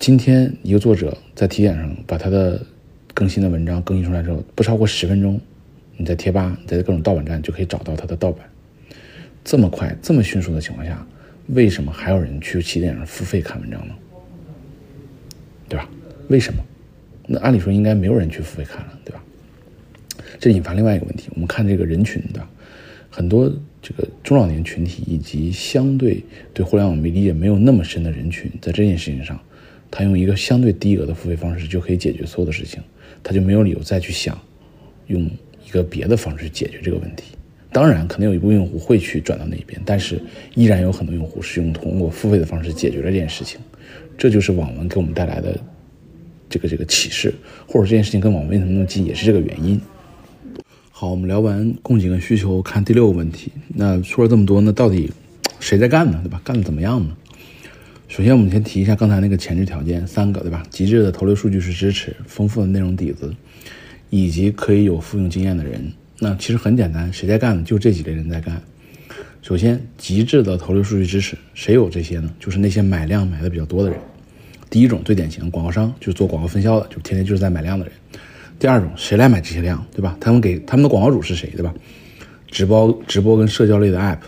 [0.00, 2.60] 今天一个作者在起点上把他的
[3.14, 5.40] 更新的文章更新出来之后，不超过十分钟。
[5.96, 8.48] 你在贴吧，你在各种盗版站就可以找到它的盗版。
[9.44, 11.06] 这么快、这么迅速的情况下，
[11.48, 13.94] 为什么还有人去起点上付费看文章呢？
[15.68, 15.88] 对吧？
[16.28, 16.64] 为什么？
[17.26, 19.22] 那按理说应该没有人去付费看了，对吧？
[20.38, 22.46] 这引发另外一个问题，我们看这个人群的
[23.10, 23.50] 很多
[23.82, 29.38] 这个中老年群体以及相对对互联网没理解没有那么深的人群，在这件事情上，
[29.90, 32.82] 他用一个相对低额的付费方式就可以解决所有的事情，
[33.22, 34.38] 他就没有理由再去想
[35.08, 35.30] 用。
[35.74, 37.34] 个别的方式解决这个问题，
[37.72, 40.20] 当然可能有一部分用户会去转到那边，但是
[40.54, 43.58] 依然有很多用户是用通过付费的方式解决了这件事情，
[44.16, 45.58] 这就是网文给我们带来的
[46.48, 47.34] 这个这个启示，
[47.66, 49.80] 或者这件事情跟网文为什么那么近也是这个原因。
[50.90, 53.50] 好，我们聊完供给跟需求，看第六个问题。
[53.68, 55.10] 那说了这么多，那到底
[55.58, 56.20] 谁在干呢？
[56.22, 56.40] 对吧？
[56.44, 57.16] 干的怎么样呢？
[58.06, 60.62] 首先，我们先提一下刚才那个前置条件，三个对吧？
[60.70, 63.34] 极致的投流数据是支持，丰富的内容底子，
[64.16, 65.92] 以及可以有复用经验的人。
[66.20, 67.64] 那其实很简单，谁在干呢？
[67.64, 68.62] 就这几类人在干。
[69.42, 72.32] 首先，极致的投流数据支持，谁有这些呢？
[72.38, 73.98] 就是那些买量买的比较多的人。
[74.70, 77.94] 第一种最典型，广告商就是做广告分销的，就天天就是在买量的人。
[78.58, 80.16] 第二种，谁来买这些量，对吧？
[80.20, 81.74] 他们给他们的广告主是谁，对吧？
[82.46, 84.20] 直播、直播跟社交类的 App。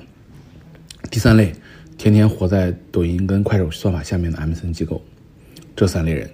[1.11, 1.53] 第三类。
[1.99, 5.03] 天天活在抖音跟快手算法下面的 MCN 机构，
[5.75, 6.29] 这三类人，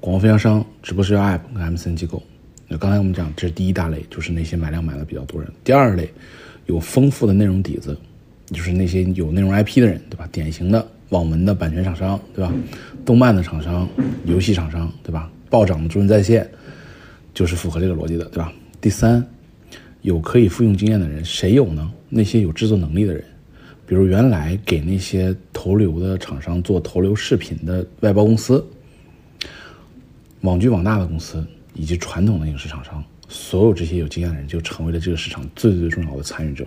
[0.00, 2.20] 广告分销商、直播社交 App 跟 MCN 机构。
[2.68, 5.50] 那刚才我们讲，这是第一大类，就是那些买量买的比较多人。
[5.62, 6.10] 第二类，
[6.66, 7.96] 有丰富的内容底子，
[8.46, 10.28] 就是那些有内容 IP 的人，对吧？
[10.32, 12.52] 典型的网文的版权厂商，对吧？
[13.04, 13.88] 动漫的厂商、
[14.24, 15.30] 游戏厂商，对吧？
[15.48, 16.48] 暴涨的中文在线，
[17.32, 18.52] 就是符合这个逻辑的，对吧？
[18.80, 19.24] 第三，
[20.02, 21.92] 有可以复用经验的人，谁有呢？
[22.08, 23.22] 那些有制作能力的人。
[23.86, 28.66] 比如原来给那些投流的厂商做投流视频的外包公司、
[30.40, 36.66] 网剧网大的公司以及传统的影视厂商，所有这些有经验的人就成为了这个市场最最重要的参与者。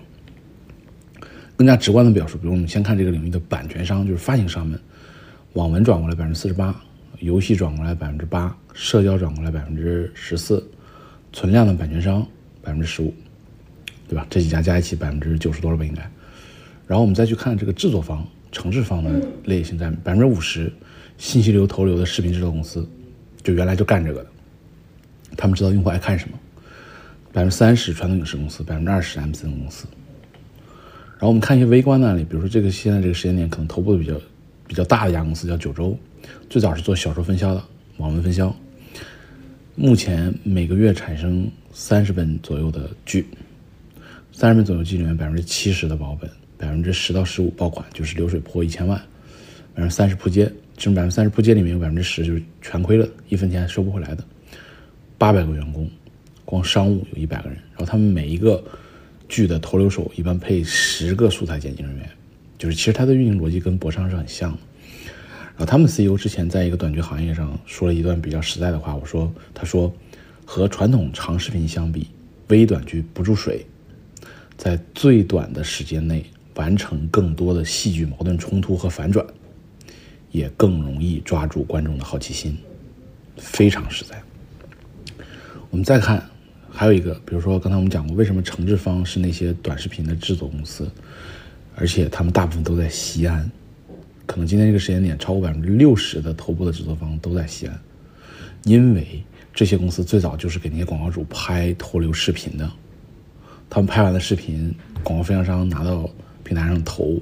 [1.58, 4.80] 更加直观的表述，比如我们先看这个领域的版权商，就是发行商们，
[5.54, 6.80] 网文转过来百分之四十八，
[7.20, 10.66] 游戏转过来百分之八，社交转过来百分之十四，
[11.34, 12.26] 存量的版权商
[12.62, 13.14] 百分之十五，
[14.08, 14.26] 对吧？
[14.30, 15.84] 这几家加一起百分之九十多了吧？
[15.84, 16.02] 应该。
[16.88, 20.72] 然后我们再去看这个制作方、承制方的类型在，百分之五十，
[21.18, 22.88] 信息流投流的视频制作公司，
[23.44, 24.30] 就原来就干这个的，
[25.40, 26.38] 他们知道用户爱看什么。
[27.32, 29.88] 百分之三十传统影视公司，百分之二十 MCN 公司。
[31.14, 34.14] 然后我们看一些微观的案例，比如说这个现在这个时间点可能头部的比较
[34.68, 35.98] 比较大的一家公司叫九州，
[36.50, 37.64] 最早是做小说分销的，
[37.98, 38.54] 网文分销，
[39.76, 43.26] 目前每个月产生三十本左右的剧，
[44.34, 46.30] 三十本左右剧里面百分之七十的保本。
[46.58, 49.00] 百分之十到十五爆款就是流水破一千万，
[49.74, 54.24] 百分之三十扑街，其中百分之三十扑街里面有百分之十就是全亏了，一分钱收不回来的。
[55.20, 55.88] 八百个员工，
[56.46, 58.64] 光商务有一百个人，然后他们每一个
[59.28, 62.10] 剧的投流手一般配十个素材剪辑人员，
[62.58, 64.58] 就是其实它的运营逻辑跟博商是很像的。
[65.50, 69.94] 然后他们 CEO 之前在一个短剧行业上说了一段比较实在的话，我说他说
[70.44, 72.08] 和传统长视频相比，
[72.48, 73.64] 微短剧不注水，
[74.58, 76.26] 在最短的时间内。
[76.56, 79.26] 完成更多的戏剧矛盾冲突和反转，
[80.30, 82.58] 也更容易抓住观众的好奇心，
[83.38, 84.22] 非常实在。
[85.70, 86.24] 我们再看，
[86.70, 90.90] 还有一个，比如说刚才我们讲过，为什么承制方是那些短视频的制作公司，
[91.76, 93.50] 而且他们大部分都在西安，
[94.26, 97.80] 可能今天这个时间点，超过百分之六十的头部的制作方都在西安，
[98.64, 102.72] 因为这些公司最早就是给那些广告主拍投流视频的，
[103.70, 106.10] 他们拍完的视频，广告分销商拿到。
[106.42, 107.22] 平台上投，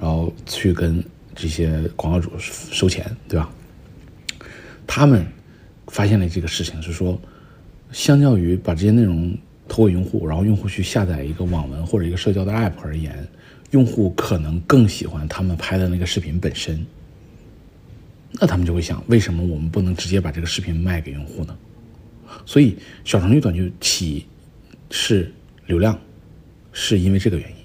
[0.00, 1.00] 然后去跟
[1.32, 3.48] 这些广告主收钱，对吧？
[4.84, 5.24] 他们
[5.86, 7.16] 发现了这个事情是说，
[7.94, 9.32] 相较于把这些内容
[9.68, 13.16] 投给用户，然后用户去下载一个网文或者一个社交的 app 而言，
[13.70, 16.84] 用户可能更喜欢他们拍的那个视频本身。
[18.32, 21.56] 那他们就会想，为什么我们不能直接把这个视频卖给用户呢？
[22.44, 24.26] 所以，小程序短剧起
[24.90, 25.32] 是
[25.66, 25.96] 流量，
[26.72, 27.56] 是因为这个原因。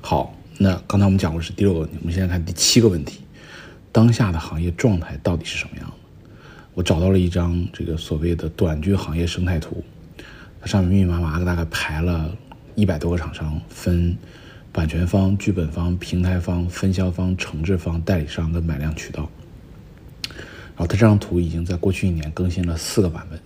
[0.00, 3.22] 好，那刚才我们讲过是第六个问题，我们现在看第七个问题，
[3.90, 5.92] 当下的行业状态到底是什么样？
[6.80, 9.84] 我找到了一张这个所谓的短剧行业生态图，
[10.62, 12.34] 它上面密密麻麻的大概排了
[12.74, 14.16] 一百多个厂商，分
[14.72, 19.28] 版权方、剧本方、平台方、分销方、承制方、代理商跟买量渠道。
[20.24, 23.38] 然后它这张图已经在过去一年更新了四个版本，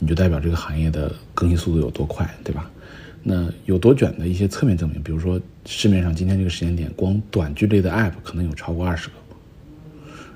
[0.00, 2.68] 你就代表这个行业的更新速度有多快，对吧？
[3.22, 9.14] 那有多卷的一些侧面证明，比如说市面上今天这个时间点，光短剧类的 App 可能有超过二十个。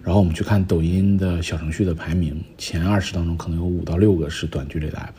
[0.06, 5.10] 然后我们去看抖音的小程序的排名，前二十当中可能有五到六个是短距离的 App。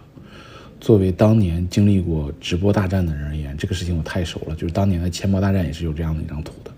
[0.80, 4.56] 作为当年经历过直播大战的人而言，这个事情我太熟了。
[4.56, 6.72] 就是当年的钱包大战也是有这样的一张图的。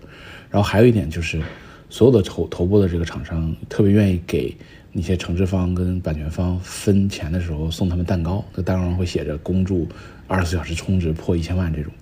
[0.50, 1.40] 然后还有一点就是，
[1.88, 4.56] 所有的头头部的这个厂商特别愿意给
[4.90, 9.86] 那些承制方跟版权方分钱的时候送他们蛋糕，那蛋糕上会写着“恭祝”。
[10.26, 11.92] 二十四小时充值破一千万这种，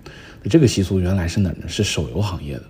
[0.48, 1.68] 这个习俗原来是哪呢？
[1.68, 2.62] 是手游行业的，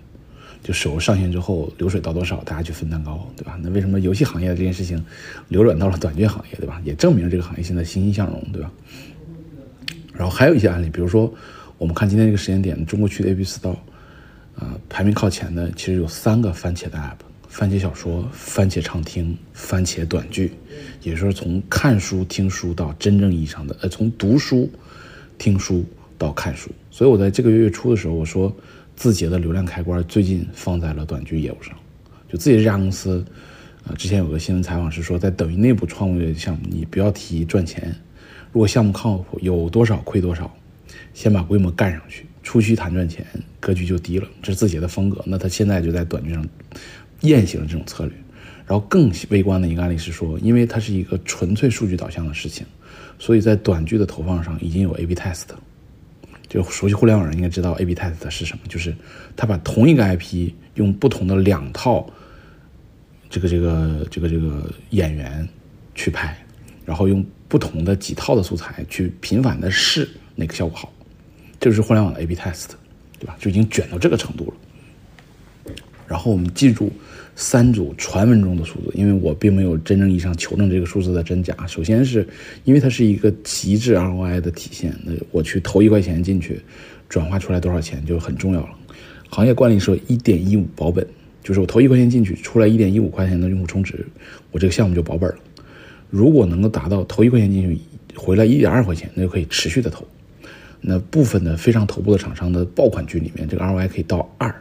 [0.63, 3.59] 就手游上线之后流水到多少，大家去分蛋糕，对吧？
[3.61, 5.03] 那为什么游戏行业这件事情
[5.47, 6.81] 流转到了短剧行业，对吧？
[6.83, 8.71] 也证明这个行业现在欣欣向荣，对吧？
[10.13, 11.33] 然后还有一些案例，比如说
[11.77, 13.77] 我们看今天这个时间点，中国区的 A P p Store，
[14.55, 17.17] 啊，排名靠前的其实有三个番茄的 App：
[17.47, 20.51] 番茄小说、番茄畅听、番茄短剧，
[21.03, 24.69] 也就是从看书、听书到真正意义上的，呃，从读书。
[25.41, 25.85] 听书
[26.17, 28.53] 到看书，所以我在这个月月初的时候，我说，
[28.99, 31.73] 字节的流量开关最近放在了短剧业务上。
[32.27, 33.25] 就字节这家公司，
[33.87, 37.95] 啊，之前有个新闻采访是说，在抖音内部创业项目，你不要提赚钱，
[38.51, 40.53] 如果项目靠谱，有多少亏多少，
[41.13, 43.25] 先把规模干上去，初期谈赚钱，
[43.61, 44.27] 格局就低了。
[44.43, 45.23] 这是字节的风格。
[45.25, 46.45] 那他现在就在短剧上
[47.21, 48.13] 践行了这种策略。
[48.67, 52.65] 然后更微观的一个案例是说，因为它是一个纯粹数据导向的事情，
[53.17, 55.45] 所以在短剧的投放上已经有 A/B test。
[56.49, 58.93] 就熟悉互联网人应该知道 A/B test 是什么，就是
[59.37, 62.11] 他把同一个 IP 用不同的两套
[63.29, 65.47] 这个这个这个这个演员
[65.93, 66.35] 去拍，
[66.85, 70.91] 然后用不同的几套的素材去频繁的试哪个效果好，
[71.59, 72.71] 这就是互联网的 A/B test，
[73.19, 73.37] 对吧？
[73.39, 75.73] 就已经卷到这个程度了。
[76.07, 76.91] 然后我们记住。
[77.41, 81.55] 三组传闻中的数字，因为我并没有真正意义上求证这个数字的真假。
[81.67, 82.27] 首先是
[82.65, 86.59] 因为它是一个极致 ROI 的体现，那我去投一块钱进去，
[87.07, 88.69] 转化出来多少钱就很重要了。
[89.29, 91.07] 行业惯例说一点一五保本，
[91.41, 94.05] 就是我投一块钱进去，出来一点一五块钱的用户充值，
[94.51, 95.37] 我这个项目就保本了。
[96.09, 97.79] 如果能够达到投一块钱进去，
[98.17, 100.05] 回来一点二块钱，那就可以持续的投。
[100.81, 104.53] 那部分的非常头部的厂商的爆款剧里面，这个 ROI 可以到二，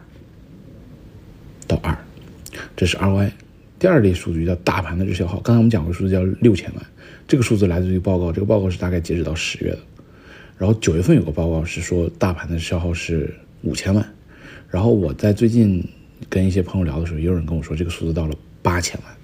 [1.66, 1.98] 到二。
[2.76, 3.30] 这是 ROI，
[3.78, 5.40] 第二类数据叫大盘的日消耗。
[5.40, 6.86] 刚才我们讲过数字叫六千万，
[7.26, 9.78] 这个数字来自于报告，这个报告是大概截止到十月的。
[10.56, 14.04] 然后九月份有个报告是说大盘的消耗是五千万。
[14.68, 15.82] 然后我在最近
[16.28, 19.16] 跟一些朋友聊的时候，也有人跟我说这个数字到了八千万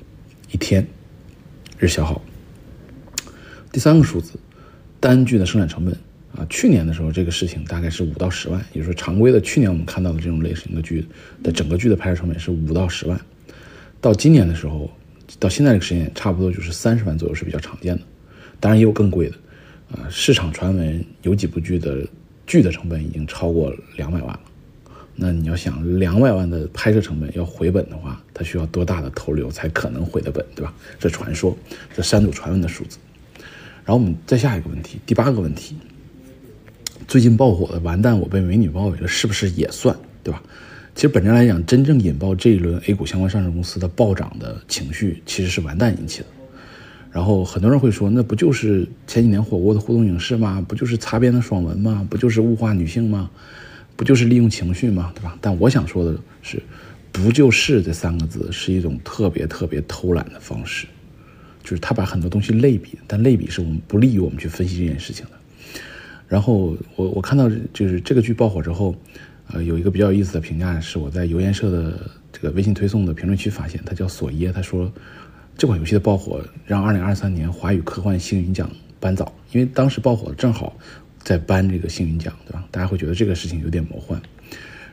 [0.52, 0.86] 一天
[1.78, 2.22] 日消耗。
[3.72, 4.38] 第三个数字，
[5.00, 5.94] 单据的生产成本
[6.36, 11.06] 啊，去年的时候这个事情大概是五到十万，也就是说常规的去年我们看到的这种类型的剧
[11.42, 13.20] 的整个剧的拍摄成本是五到十万。
[14.00, 14.90] 到今年的时候，
[15.38, 18.02] 到现在这个时间，差不多就是三十万左右是比较常见的，
[18.58, 19.36] 当然也有更贵的，
[19.92, 22.06] 啊，市场传闻有几部剧的
[22.46, 24.40] 剧的成本已经超过两百万了，
[25.14, 30.74] 那你要想两百万的拍摄成本要回本的话，它需要多大的投流才可能回的本，对吧？
[30.98, 31.56] 这传说，
[31.94, 32.98] 这三组传闻的数字。
[33.86, 35.76] 然后我们再下一个问题，第八个问题，
[37.06, 40.42] 最近爆火的《完蛋，我被美女包围了》是不是也算，对吧？
[40.94, 46.26] 其实本质来讲，真正引爆这一轮 A 股相关上市公司的暴涨的情绪，其实是完蛋引起的。
[47.12, 50.64] 然后很多人会说，那不就是前几年火过的互动影视吗？
[50.66, 52.06] 不就是擦边的爽文吗？
[52.08, 53.30] 不就是物化女性吗？
[53.96, 55.12] 不就是利用情绪吗？
[55.14, 55.36] 对吧？
[55.40, 56.60] 但我想说的是，
[57.12, 60.86] 不就是这三个字是一种特别特别偷懒的方式，
[61.62, 65.32] 就是他把很多东西类比，但类比是我们不利于我们去分析这件事情的。
[66.34, 68.92] 然后我我看到就是这个剧爆火之后。
[69.52, 74.90] 呃，有一个比较有意思的评价是我在游研社的这个微信推送的评论区发现，他叫索耶，他说
[75.58, 80.74] 这款游戏的爆火让2023年华语科幻星云奖颁早，因为当时爆火正好
[81.22, 82.64] 在颁这个星云奖，对吧？
[82.70, 84.18] 大家会觉得这个事情有点魔幻。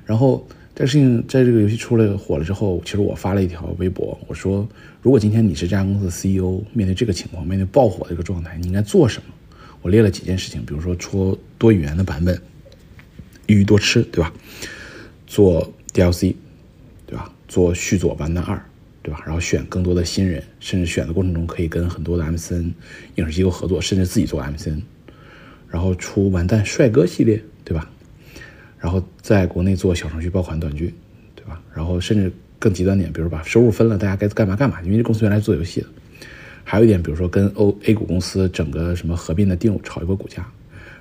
[0.05, 4.67] 然后这个事情在这个游戏出了火了之后，其实我发了一条微博，我说
[5.01, 9.33] 如果今天你是这家公司的 CEO，面对这个情况，面对爆火的一个状态，你应该做什么？
[9.81, 12.41] 我列了几件事情，比如说出多语言的版本。
[13.47, 14.31] 一鱼多吃，对吧？
[15.27, 16.33] 做 DLC，
[17.05, 17.33] 对吧？
[17.49, 18.55] 做续作《完蛋二》，
[19.01, 19.21] 对吧？
[19.25, 22.71] 然后选更多的新人，甚至选的过程中可以跟很多的 MCN
[23.15, 24.81] 影视机构合作，甚至自己做 MCN。
[25.69, 27.89] 然后出《完蛋帅哥》系列，对吧？
[28.79, 30.93] 然后在国内做小程序爆款短剧，
[31.35, 31.61] 对吧？
[31.73, 34.81] 然后甚至更极端点，比如把收入分了，大家该干嘛干嘛。
[34.83, 35.87] 因为这公司原来做游戏的。
[36.63, 40.45] 还有一点，比如说跟欧 A 股公司整个什么合并的定炒一波股价。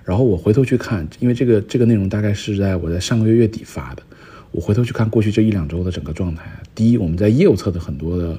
[0.04, 4.02] 然后我回头去看，因为这个这个内容大概是在我在上个月月底发的。
[4.50, 6.50] 我回头去看过去这一两周的整个状态。
[6.74, 8.36] 第一，我们在业务侧的很多的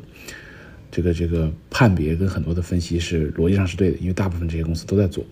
[0.92, 5.24] 这个这个判别跟很多的分析是逻辑上是对的，因为大部分这些公司都在做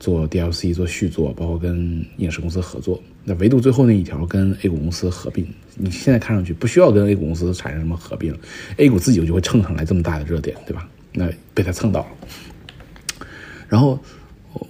[0.00, 3.02] 做 DLC、做续作，包括跟影视公司合作。
[3.22, 8.34] 那唯独最后那一条跟 A 股公司合并，你现在看上去不需要跟 A 股公司产生什么合并
[8.78, 10.88] ，A 股自己就会蹭上来这么大的热点，对吧？
[11.12, 13.26] 那被他蹭到了，
[13.68, 13.98] 然后。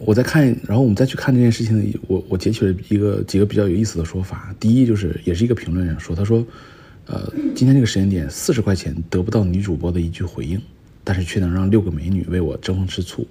[0.00, 4.54] 我再看，然后我们再去看这件事情，我我截取了一个几个比较有意思的说法。
[4.60, 6.44] 第一，就是也是一个评论人说，他说，
[7.06, 10.60] 呃，今天这个时间点，四十块钱得不到女主播的一句回应，
[11.04, 13.26] 但是却能让六个美女为我争风吃醋，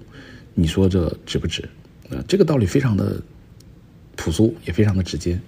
[0.54, 1.62] 你说这值不值？
[2.08, 3.22] 呃，这个道理非常的
[4.16, 5.38] 朴素，也非常的直接。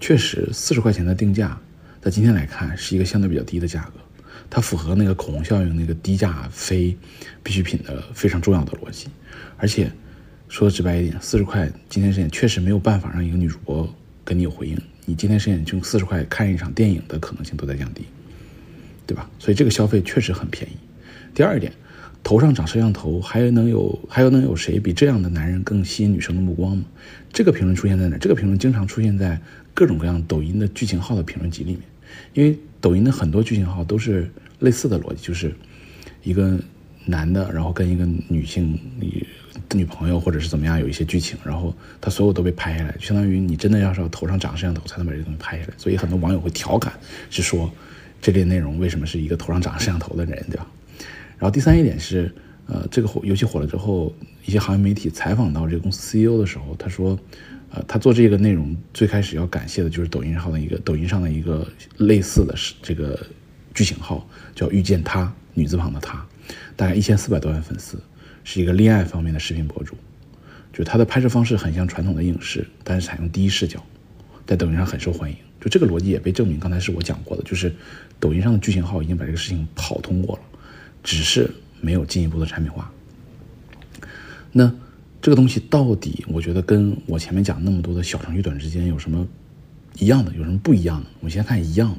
[0.00, 1.56] 确实，四十块钱的定价，
[2.00, 4.00] 在今天来看是一个相对比较低的价格，
[4.50, 6.96] 它符合那个口红效应那个低价非
[7.42, 9.08] 必需品的非常重要的逻辑，
[9.56, 9.90] 而且。
[10.50, 13.86] 说的直白一点，四十块今天时间确实没有办法让一个女主播
[14.24, 14.80] 跟你有回应。
[15.04, 18.06] 你今天时间用四十块看一场电影的可能性都在降低，
[19.06, 19.28] 对吧？
[19.38, 20.74] 所以这个消费确实很便宜。
[21.34, 21.70] 第二点，
[22.24, 26.84] 头上长摄像头，还能有还有能有谁比这样的男人更吸引女生的目光吗？
[27.30, 28.16] 这个评论出现在哪？
[28.16, 29.38] 这个评论经常出现在
[29.74, 31.80] 各种各样抖音的剧情号的评论集里面，
[32.34, 34.30] 因为抖音的很多剧情号都是
[34.60, 35.54] 类似的逻辑，就是
[36.22, 36.58] 一个
[37.04, 39.26] 男的，然后跟一个女性女
[39.74, 46.92] 女朋友或者是怎么样有一些剧情，然后他所有都被拍下来，相当于你真的要是要头上长摄像头才能把这东西拍下来，所以很多网友会调侃，
[47.30, 47.70] 是说
[48.20, 50.66] 这类内容为什么是一个头上长摄像头的人，对吧？
[51.38, 52.34] 然后第三一点是，
[52.66, 54.12] 呃，这个火游戏火了之后，
[54.44, 57.16] 一些行业媒体采访到这个公司 CEO 的时候，他说，
[57.70, 61.66] 呃，他做这个内容最开始要感谢的就是抖音上的一个抖音上的一个
[61.98, 63.18] 类似的是这个
[63.74, 66.24] 剧情号，叫遇见他女字旁的他，
[66.76, 67.98] 大概一千四百多万粉丝，
[68.42, 69.94] 是一个恋爱方面的视频博主，
[70.72, 73.84] 就他的拍摄方式很像传统的影视，但是采用第一视角，
[74.46, 75.36] 在抖音上很受欢迎。
[75.60, 77.74] 就这个逻辑也被证明，刚才是我讲过的，就是
[78.20, 80.42] 抖音上的剧情号已经把这个事情跑通过了。
[81.02, 81.50] 只是
[81.80, 82.92] 没有进一步的产品化。
[84.52, 84.70] 那
[85.20, 89.26] 这个东西到底，我觉得跟我前面讲那么多的小程序短之间有什么
[89.98, 91.06] 一样的，有什么不一样的？
[91.20, 91.98] 我们先看一样的，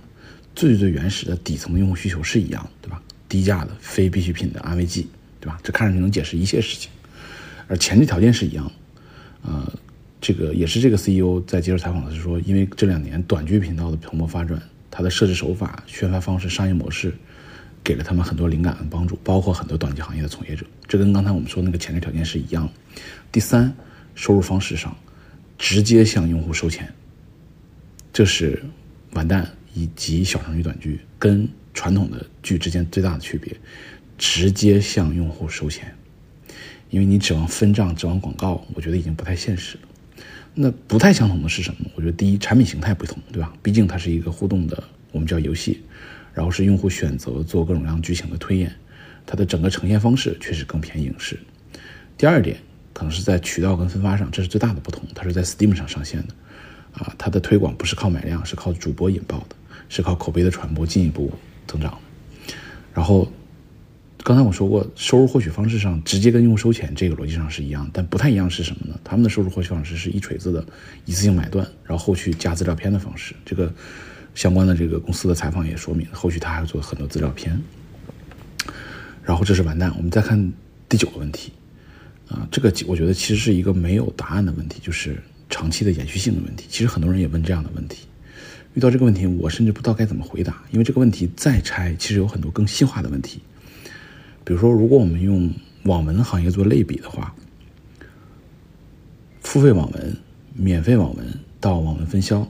[0.56, 3.02] 最最原始的底层的用户需求是一样的，对吧？
[3.28, 5.08] 低价的非必需品的安慰剂，
[5.40, 5.60] 对吧？
[5.62, 6.90] 这看上去能解释一切事情。
[7.68, 8.72] 而前置条件是一样的，
[9.44, 9.74] 呃，
[10.22, 14.60] 这个也是这个 CEO 在接受采访的时候说，因为这两年短剧频道的蓬勃发展，
[14.90, 17.14] 它的设置手法、宣发方式、商业模式。
[17.84, 20.66] 给了他们很多灵感和帮助，包括很多短剧行业的从业者。
[20.88, 22.74] 这跟刚才我们说那个前置条件是一样的。
[23.32, 23.74] 第三，
[24.16, 24.96] 收入方式上，
[25.58, 26.92] 直接向用户收钱，
[28.12, 28.64] 这是
[29.12, 33.56] 完蛋以及小程序短剧跟传统的剧之间最大的区别。
[34.18, 35.96] 直接向用户收钱，
[36.90, 39.84] 因为你指望分账、指望广告，我觉得已经不太现实了。
[40.54, 41.90] 那不太相同的是什么？
[41.96, 43.54] 我觉得第一，产品形态不同，对吧？
[43.64, 45.82] 毕竟它是一个互动的，我们叫游戏。
[46.40, 48.74] 然后是用户选择做各种各样剧情的推演，
[49.26, 51.38] 它的整个呈现方式确实更偏影视。
[52.18, 52.56] 第二点
[52.94, 55.04] 可能是在渠道跟分发上，这是最大的不同。
[55.14, 56.34] 它是在 Steam 上上线的，
[56.94, 59.56] 啊，它的推广不是靠买量，是靠主播引爆的，
[59.90, 61.30] 是靠口碑的传播进一步
[61.68, 62.00] 增长。
[62.94, 63.30] 然后
[64.24, 68.98] 刚才我说过，收入获取方式上直接跟用户收钱，这个逻辑上是一样，但不太一样是什么呢？
[69.04, 70.66] 他们的收入获取方式是一锤子的
[71.04, 73.70] 一次性买断，然后后续加资料片的方式，这个。
[74.40, 77.62] 相关的这个公司的采访也说明，后续他还要做很多资料片。
[79.22, 79.94] 然后这是完蛋。
[79.98, 80.54] 我们再看
[80.88, 81.52] 第九个问题，
[82.30, 86.68] 啊，这个我觉得其实是一个没有答案的问题，就是长期的延续性的问题。
[86.70, 88.08] 其实很多人也问这样的问题。
[88.76, 93.42] 遇到这个问题，我甚至不知道该怎么回答，因为这个问题再拆，其实有很多更细化的问题。
[94.46, 95.52] 比如说，如果我们用
[95.84, 97.36] 网文行业做类比的话，
[99.42, 100.18] 付费网文、
[100.54, 101.28] 免费网文
[101.60, 102.50] 到网文分销。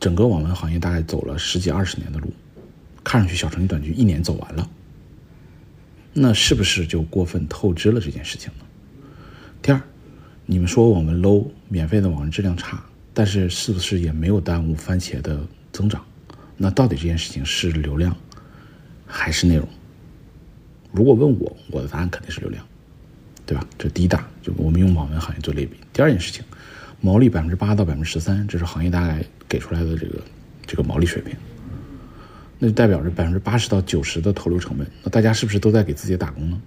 [0.00, 2.32] 整个网文行业大概走了十几二十年的路，
[3.04, 4.66] 看上去小程序短剧一年走完了，
[6.14, 8.64] 那是不是就过分透支了这件事情呢？
[9.60, 9.80] 第二，
[10.46, 12.82] 你们说网文 low，免费的网文质量差，
[13.12, 15.38] 但是是不是也没有耽误番茄的
[15.70, 16.02] 增长？
[16.56, 18.16] 那到底这件事情是流量
[19.06, 19.68] 还是内容？
[20.92, 22.66] 如果问我，我的答案肯定是流量，
[23.44, 23.66] 对吧？
[23.76, 25.76] 这第一大，就我们用网文行业做类比。
[25.92, 26.42] 第二件事情。
[27.00, 30.20] 毛利百分之八到百分之十三，这是行业大概给出来的这个
[30.66, 31.34] 这个毛利水平，
[32.58, 34.86] 那就代表着百分之八十到九十的投入成本。
[35.02, 36.60] 那大家是不是都在给自己打工呢？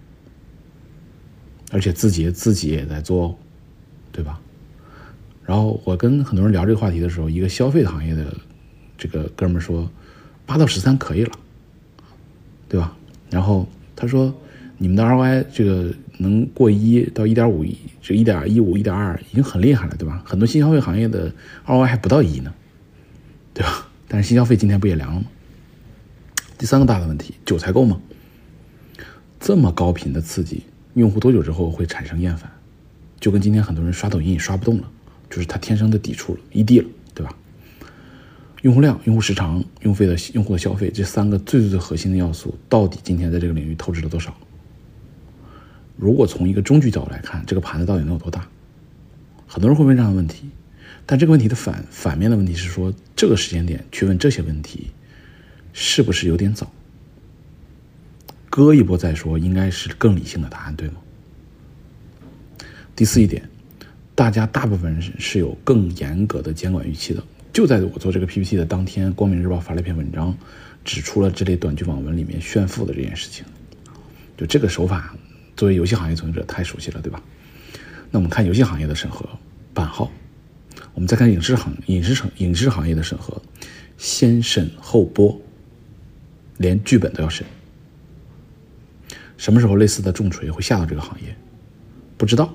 [1.72, 3.38] 而且自己自己也在做，
[4.12, 4.40] 对吧？
[5.46, 8.36] 然后我跟很多人聊这个话题的时候，一个消费行业的
[8.98, 9.90] 这个哥们说，
[10.46, 11.32] 八到十三可以了，
[12.68, 12.96] 对吧？
[13.30, 14.34] 然后他说。
[14.78, 20.22] 你们的 ROI 这个能过一到一点五亿，这一点一五、一点二已经很厉害了，对吧？
[20.26, 21.34] 很多新消费行业的
[21.66, 22.54] ROI 还不到一呢，
[23.54, 23.88] 对吧？
[24.08, 25.26] 但是新消费今天不也凉了吗？
[26.58, 28.00] 第三个大的问题，韭菜够吗？
[29.40, 30.64] 这么高频的刺激，
[30.94, 32.52] 用户多久之后会产生厌烦？
[33.20, 34.90] 就跟今天很多人刷抖音也刷不动了，
[35.30, 37.34] 就是他天生的抵触了，异地了，对吧？
[38.62, 44.34] 用户量、用户时长、用费的用户的消费这三个最最最核心的要素，到底今天在这个领域透支了多少？
[45.96, 48.48] 如果从一个中距角度来看，这个盘子到底能有多大？
[49.48, 50.50] 很多人会问这样的问题，
[51.06, 54.90] 但这个问题的反反面的问题是说，这个时间点去问这些问题，
[55.74, 56.72] 是不是有点早？
[58.50, 60.96] 割一波再说，应该是更理性的答案，对吗？
[62.96, 63.48] 第四一点，
[64.16, 67.24] 大家大部分人是有更严格的监管预期的。
[67.52, 70.36] 就在我做这个 PPT 的当天，光明日报发了一篇文章，
[70.84, 73.46] 指出了这类短剧网文里面炫富的这件事情，
[74.36, 75.16] 就这个手法。
[75.56, 77.22] 作为游戏行业从业者，太熟悉了，对吧？
[78.12, 79.28] 那我们看游戏行业的审核
[79.74, 80.12] 版号，
[80.94, 83.42] 我们再看影视行影视城影视行业的审核，
[83.98, 85.40] 先审后播，
[86.58, 87.46] 连剧本都要审。
[89.38, 91.36] 什么时候类似的重锤会下到这个行业？
[92.18, 92.54] 不知道，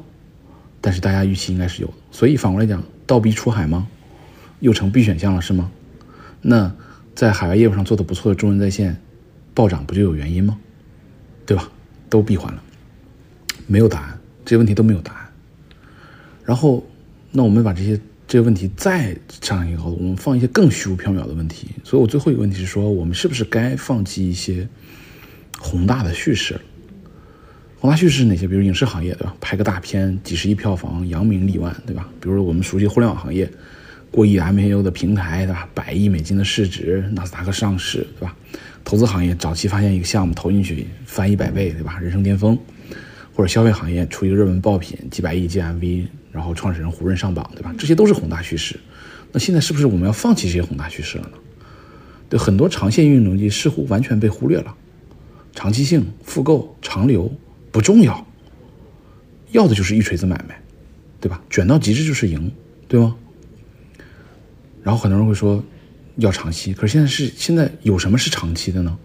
[0.81, 1.95] 但是大家预期应该是有的。
[2.11, 3.87] 所以反过来讲，倒逼出海吗？
[4.61, 5.71] 又成 B 选项了，是吗？
[6.41, 6.75] 那
[7.15, 9.01] 在海外业务上做的不错的中文在线
[9.55, 10.59] 暴涨，不就有原因吗？
[11.45, 11.69] 对吧？
[12.09, 12.63] 都闭环了，
[13.69, 15.29] 没有答案，这些问题都没有答案。
[16.45, 16.85] 然后，
[17.31, 17.97] 那我们把这些
[18.27, 21.69] 这些问题再上一个高度，我们放一些更虚无缥缈的问题。
[21.85, 24.67] 所以我最后一个问题是说，我们是不是该放弃一些
[25.59, 26.59] 宏大的叙事？
[27.79, 28.49] 宏大叙事是哪些？
[28.49, 29.37] 比如影视行业，对吧？
[29.41, 32.09] 拍个大片，几十亿票房，扬名立万，对吧？
[32.21, 33.49] 比如我们熟悉互联网行业，
[34.11, 35.69] 过亿 MAU 的平台，对吧？
[35.75, 38.35] 百亿美金的市值，纳斯达克上市，对吧？
[38.85, 41.99] 投资行业早期发现一个项目投进去翻一百倍，对吧？
[42.01, 42.59] 人生巅峰，
[43.39, 47.73] 或者消费行业出一个热门爆品，几百亿 GMV，然后创始人胡润上榜，对吧？
[47.79, 48.75] 这些都是宏大叙事。
[49.31, 51.35] 那现在是不是我们要放弃这些宏大叙事了呢？
[52.29, 54.75] 对，很多长线运营逻辑似乎完全被忽略了，
[55.55, 57.33] 长期性、复购、长流。
[57.71, 58.27] 不重要，
[59.53, 60.61] 要的就是一锤子买卖，
[61.21, 61.41] 对吧？
[61.49, 62.51] 卷到极致就是赢，
[62.89, 63.15] 对吗？
[64.83, 65.63] 然后很多人会说
[66.17, 68.99] 要长期，可是现在是现在有什么是长期的呢？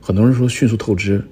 [0.00, 1.22] 很多人说迅速透支，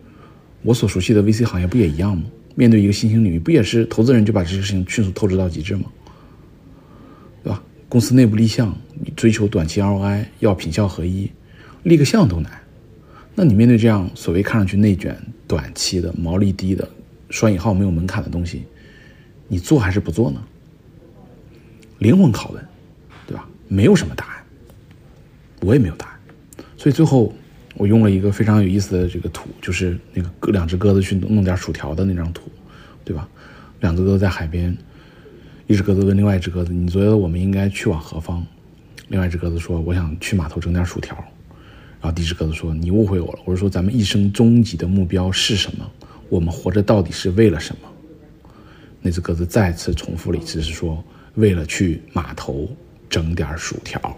[0.66, 2.24] 我所熟悉的 VC 行业不也一样吗？
[2.56, 5.84] 面对一个新兴领域，不也是投资人就把这个事情迅速透支到极致吗？
[7.44, 7.62] 对吧？
[7.88, 8.76] 公司内部立项，
[9.14, 11.30] 追求短期 ROI，要品效合一，
[11.84, 12.50] 立个项都难。
[13.36, 16.88] 那你面对这样所谓看上去内卷、短期的毛利低的、
[17.30, 18.64] 双引号没有门槛的东西，
[19.46, 20.42] 你做还是不做呢？
[21.98, 22.66] 灵魂拷问，
[23.24, 23.48] 对吧？
[23.68, 24.44] 没有什么答案，
[25.60, 26.18] 我也没有答案。
[26.76, 27.32] 所以最后
[27.76, 32.50] 我用了一个非常有意思的这个图，就是那个两只鸽子去弄点薯条的那张图，
[33.04, 33.28] 对吧？
[33.80, 34.74] 两只鸽子在海边，
[35.66, 38.44] 一只鸽子问另外一只鸽子：“你觉得我们应该去往何方？”
[39.08, 41.14] 另外一只鸽子说：“我想去码头整点薯条。”
[42.00, 45.88] 然后第一只鸽子说：“你误会我了，我是说咱们一生终极的目标是什么？
[46.30, 47.88] 我们活着到底是为了什么？”
[49.02, 51.04] 那只鸽子再次重复了一次，是说
[51.34, 52.66] 为了去码头
[53.10, 54.16] 整点薯条。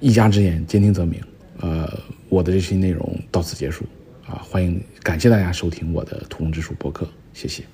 [0.00, 1.20] 一家之言，兼听则明。
[1.64, 1.90] 呃，
[2.28, 3.86] 我的这期内容到此结束
[4.26, 7.64] 啊，欢迎感谢大家收听我的图中之术博客，谢谢。